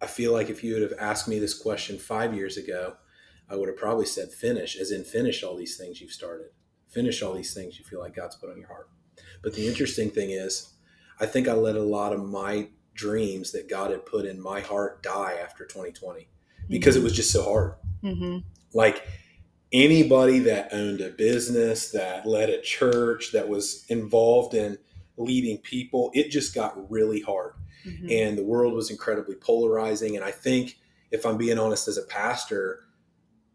[0.00, 2.96] I feel like if you would have asked me this question five years ago,
[3.48, 6.48] I would have probably said finish, as in finish all these things you've started.
[6.88, 8.88] Finish all these things you feel like God's put on your heart.
[9.42, 10.74] But the interesting thing is,
[11.18, 14.60] I think I let a lot of my dreams that God had put in my
[14.60, 16.28] heart die after 2020
[16.68, 18.38] because it was just so hard hmm
[18.72, 19.06] like
[19.72, 24.78] anybody that owned a business that led a church that was involved in
[25.16, 27.54] leading people it just got really hard
[27.84, 30.78] hmm and the world was incredibly polarizing and i think
[31.10, 32.80] if i'm being honest as a pastor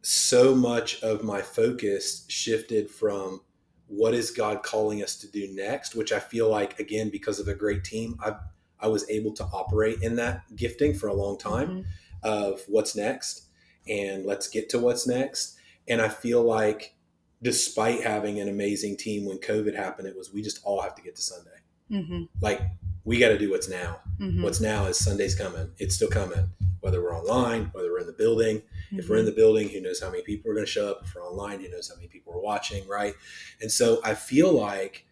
[0.02, 3.42] so much of my focus shifted from
[3.88, 7.48] what is god calling us to do next which i feel like again because of
[7.48, 8.34] a great team i
[8.80, 11.86] i was able to operate in that gifting for a long time Mhm.
[12.24, 13.48] of what's next
[13.88, 15.55] and let's get to what's next.
[15.88, 16.96] And I feel like
[17.42, 21.02] despite having an amazing team when COVID happened, it was we just all have to
[21.02, 21.52] get to Sunday.
[21.92, 22.30] Mhm.
[22.42, 22.62] Like
[23.04, 24.02] we got to do what's now.
[24.20, 24.42] Mhm.
[24.42, 25.72] What's now is Sunday's coming.
[25.78, 26.50] It's still coming.
[26.80, 28.64] Whether we're online, whether we're in the building.
[28.92, 31.02] If we're in the building, who knows how many people are going to show up?
[31.04, 33.14] If we're online, who knows how many people are watching, right?
[33.62, 35.06] And so I feel like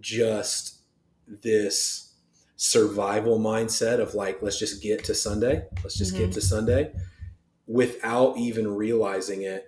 [0.00, 0.78] just
[1.26, 2.12] this
[2.56, 5.66] survival mindset of like, let's just get to Sunday.
[5.84, 6.34] Let's just get Mhm.
[6.34, 6.92] to Sunday
[7.66, 9.67] without even realizing it.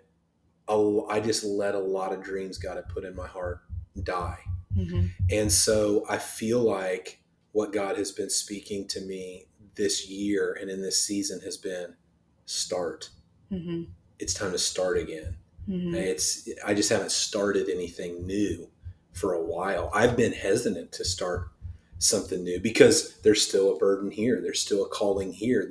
[0.70, 3.60] A- I just let a lot of dreams God had put in my heart
[4.02, 4.40] die.
[4.76, 5.10] Mhm.
[5.30, 7.20] And so I feel like
[7.52, 11.96] what God has been speaking to me this year and in this season has been
[12.46, 13.10] start.
[13.50, 13.88] Mhm.
[14.18, 15.36] It's time to start again.
[15.68, 15.94] Mhm.
[15.94, 18.70] It's I just haven't started anything new
[19.12, 19.90] for a while.
[19.92, 21.48] I've been hesitant to start
[22.00, 24.40] something new because there's still a burden here.
[24.40, 25.70] There's still a calling here.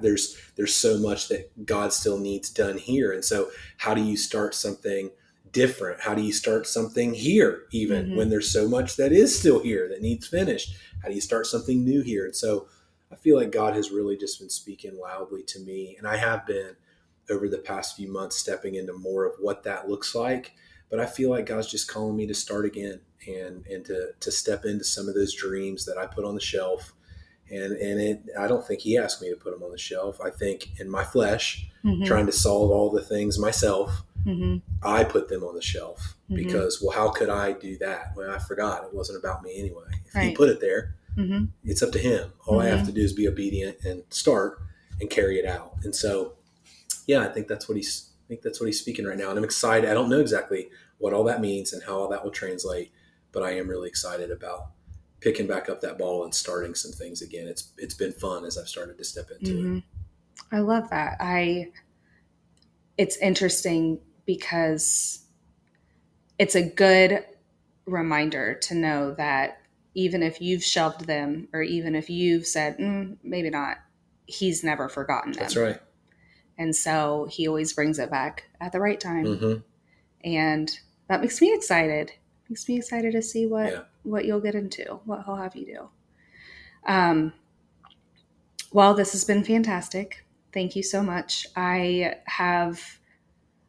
[0.00, 3.12] There's there's so much that God still needs done here.
[3.12, 5.10] And so how do you start something
[5.52, 6.00] different?
[6.02, 8.16] How do you start something here even Mhm.
[8.16, 10.76] when there's so much that is still here that needs finished?
[11.02, 12.26] How do you start something new here?
[12.26, 12.68] And so
[13.10, 16.46] I feel like God has really just been speaking loudly to me and I have
[16.46, 16.76] been
[17.30, 20.52] over the past few months stepping into more of what that looks like
[20.90, 24.30] but i feel like god's just calling me to start again and and to to
[24.30, 26.92] step into some of those dreams that i put on the shelf
[27.50, 30.20] and and it i don't think he asked me to put them on the shelf
[30.20, 32.04] i think in my flesh Mhm.
[32.04, 34.60] trying to solve all the things myself Mhm.
[34.82, 36.36] i put them on the shelf Mhm.
[36.36, 39.84] because well how could i do that well i forgot it wasn't about me anyway
[40.06, 41.48] if he put it there Mhm.
[41.64, 42.32] it's up to him.
[42.46, 42.76] All I Mm-hmm.
[42.76, 44.60] have to do is be obedient and start
[45.00, 45.74] and carry it out.
[45.82, 46.34] And so,
[47.04, 48.09] yeah, I think that's what he's.
[48.30, 49.90] I think that's what he's speaking right now, and I'm excited.
[49.90, 50.68] I don't know exactly
[50.98, 52.92] what all that means and how all that will translate,
[53.32, 54.68] but I am really excited about
[55.18, 57.48] picking back up that ball and starting some things again.
[57.48, 59.64] It's it's been fun as I've started to step into it.
[59.64, 59.82] Mhm.
[60.52, 61.16] I love that.
[61.18, 61.72] I
[62.96, 65.24] it's interesting because
[66.38, 67.24] it's a good
[67.84, 69.60] reminder to know that
[69.94, 73.78] even if you've shelved them or even if you've said mm, maybe not,
[74.26, 75.40] he's never forgotten them.
[75.40, 75.80] That's right.
[76.60, 79.24] And so he always brings it back at the right time.
[79.38, 79.54] hmm
[80.22, 80.70] And
[81.08, 82.12] that makes me excited.
[82.50, 83.82] Makes me excited to see what Yeah.
[84.02, 85.88] what you'll get into, what he'll have you do.
[86.86, 87.32] Um,
[88.72, 90.24] well, this has been fantastic.
[90.52, 91.46] Thank you so much.
[91.56, 92.98] I have,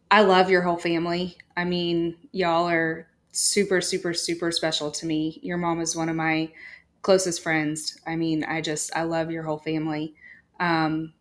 [0.10, 1.38] I love your whole family.
[1.58, 5.40] I mean, y'all are super, super, super special to me.
[5.44, 6.52] Your mom is one of my
[7.02, 8.00] closest friends.
[8.06, 10.16] I mean, I just, I love your whole family.
[10.60, 11.14] Um,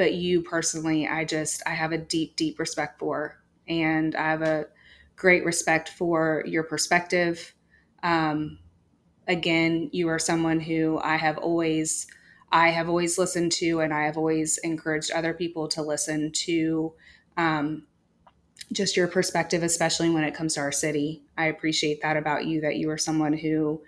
[0.00, 3.38] but you personally, I just, I have a deep, deep respect for,
[3.68, 4.64] and I have a
[5.14, 7.52] great respect for your perspective.
[8.02, 8.60] Um,
[9.28, 12.06] again, you are someone who I have always
[12.50, 16.94] I have always listened to and I have always encouraged other people to listen to
[17.36, 17.82] um,
[18.72, 21.24] just your perspective, especially when it comes to our city.
[21.36, 23.82] I appreciate that about you, that you are someone who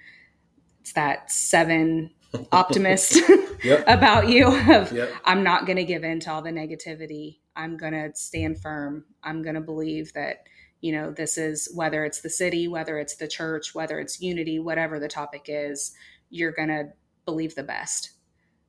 [0.82, 2.10] it's that seven
[2.50, 3.20] optimist
[3.64, 3.84] yep.
[3.86, 5.12] about you of yep.
[5.24, 7.38] I'm not going to give in to all the negativity.
[7.54, 9.04] I'm going to stand firm.
[9.22, 10.44] I'm going to believe that
[10.80, 14.58] you know this is whether it's the city, whether it's the church, whether it's unity,
[14.58, 15.92] whatever the topic is,
[16.30, 16.88] you're going to
[17.24, 18.12] believe the best.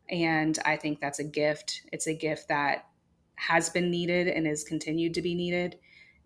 [0.09, 1.81] And I think that's a gift.
[1.91, 2.87] It's a gift that
[3.35, 5.77] has been needed and is continued to be needed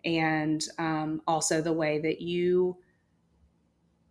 [0.04, 2.76] and um, also the way that you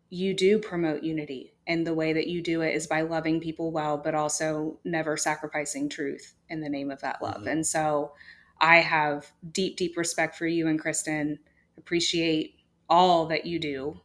[0.09, 3.71] you do promote unity and the way that you do it is by loving people
[3.71, 7.37] well but also never sacrificing truth in the name of that love.
[7.37, 7.49] Mm-hmm.
[7.49, 8.13] and so
[8.59, 11.39] i have deep deep respect for you and kristen.
[11.77, 12.55] Appreciate
[12.89, 14.01] all that you do.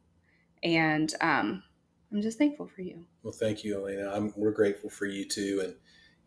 [0.63, 1.63] And um,
[2.13, 3.05] i'm just thankful for you.
[3.23, 4.11] Well thank you elena.
[4.13, 5.63] I'm, we're grateful for you too.
[5.65, 5.75] And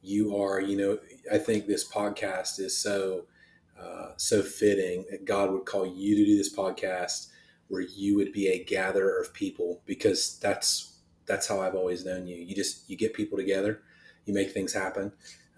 [0.01, 0.99] you are you know
[1.31, 3.25] i think this podcast is so
[3.79, 7.27] uh, so fitting that God would call you to do this podcast
[7.67, 10.94] where you would be a gatherer of people because that's
[11.25, 12.37] that's how I've always known you.
[12.37, 13.81] You just you get people together,
[14.25, 15.11] you make things happen.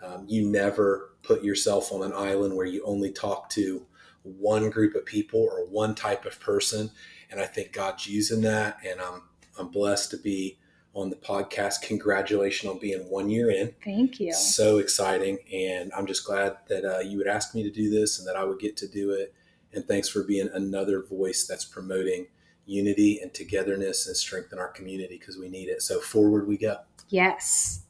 [0.04, 3.86] Um, you never put yourself on an island where you only talk to
[4.24, 6.92] one group of people or one type of person.
[7.32, 9.24] And I think God's using that, and I'm
[9.58, 10.60] I'm blessed to be
[10.94, 11.82] on the podcast.
[11.84, 13.74] Congratulations on being one year in.
[13.84, 14.34] Thank you.
[14.34, 15.38] So exciting.
[15.54, 18.36] And I'm just glad that uh, you would ask me to do this and that
[18.36, 19.34] I would get to do it.
[19.74, 22.28] And thanks for being another voice that's promoting
[22.68, 25.82] unity and togetherness and strengthen our community because we need it.
[25.82, 26.78] So forward we go.
[27.10, 27.84] Yes.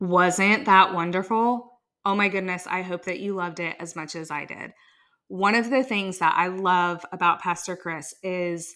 [0.00, 1.80] Wasn't that wonderful?
[2.04, 2.66] Oh my goodness.
[2.66, 4.72] I hope that you loved it as much as I did
[5.28, 8.74] one of the things that I love about Pastor Chris is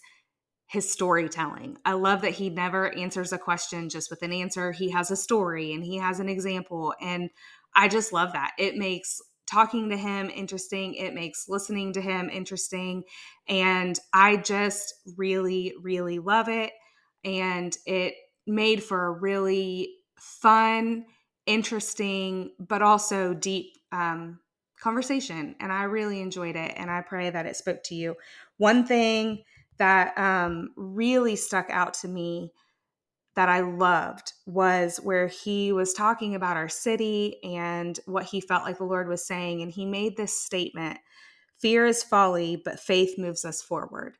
[0.67, 1.77] his storytelling.
[1.85, 4.71] I love that he never answers a question just with an answer.
[4.71, 6.93] He has a story and he has an example.
[7.01, 7.29] And
[7.75, 8.51] I just love that.
[8.57, 13.03] It makes talking to him interesting, it makes listening to him interesting.
[13.47, 16.71] And I just really, really love it.
[17.23, 21.05] And it made for a really fun,
[21.45, 24.39] interesting, but also deep um,
[24.79, 28.15] conversation and I really enjoyed it and I pray that it spoke to you.
[28.57, 29.43] One thing
[29.77, 32.53] that um, really stuck out to me
[33.35, 38.63] that I loved was where he was talking about our city and what he felt
[38.63, 39.61] like the Lord was saying.
[39.61, 40.99] And he made this statement
[41.59, 44.15] Fear is folly, but faith moves us forward.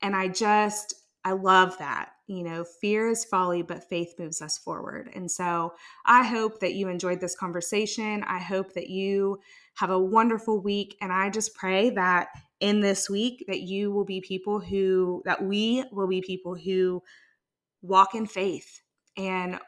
[0.00, 0.94] And I just,
[1.24, 2.10] I love that.
[2.26, 5.10] You know, fear is folly, but faith moves us forward.
[5.14, 5.74] And so
[6.06, 8.22] I hope that you enjoyed this conversation.
[8.22, 9.40] I hope that you
[9.74, 10.96] have a wonderful week.
[11.00, 12.28] And I just pray that
[12.60, 17.02] in this week that you will be people who, that we will be people who
[17.84, 18.80] walk in faith
[19.16, 19.58] and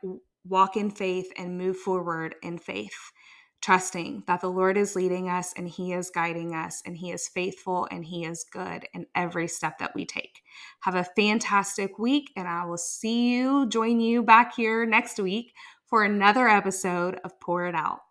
[0.45, 3.13] walk in faith and move forward in faith,
[3.61, 7.29] trusting that the Lord is leading us and He is guiding us and He is
[7.29, 10.41] faithful and He is good in every step that we take.
[10.81, 15.53] Have a fantastic week, and I will see you, join you back here next week
[15.85, 18.06] for another episode of Pour It Out.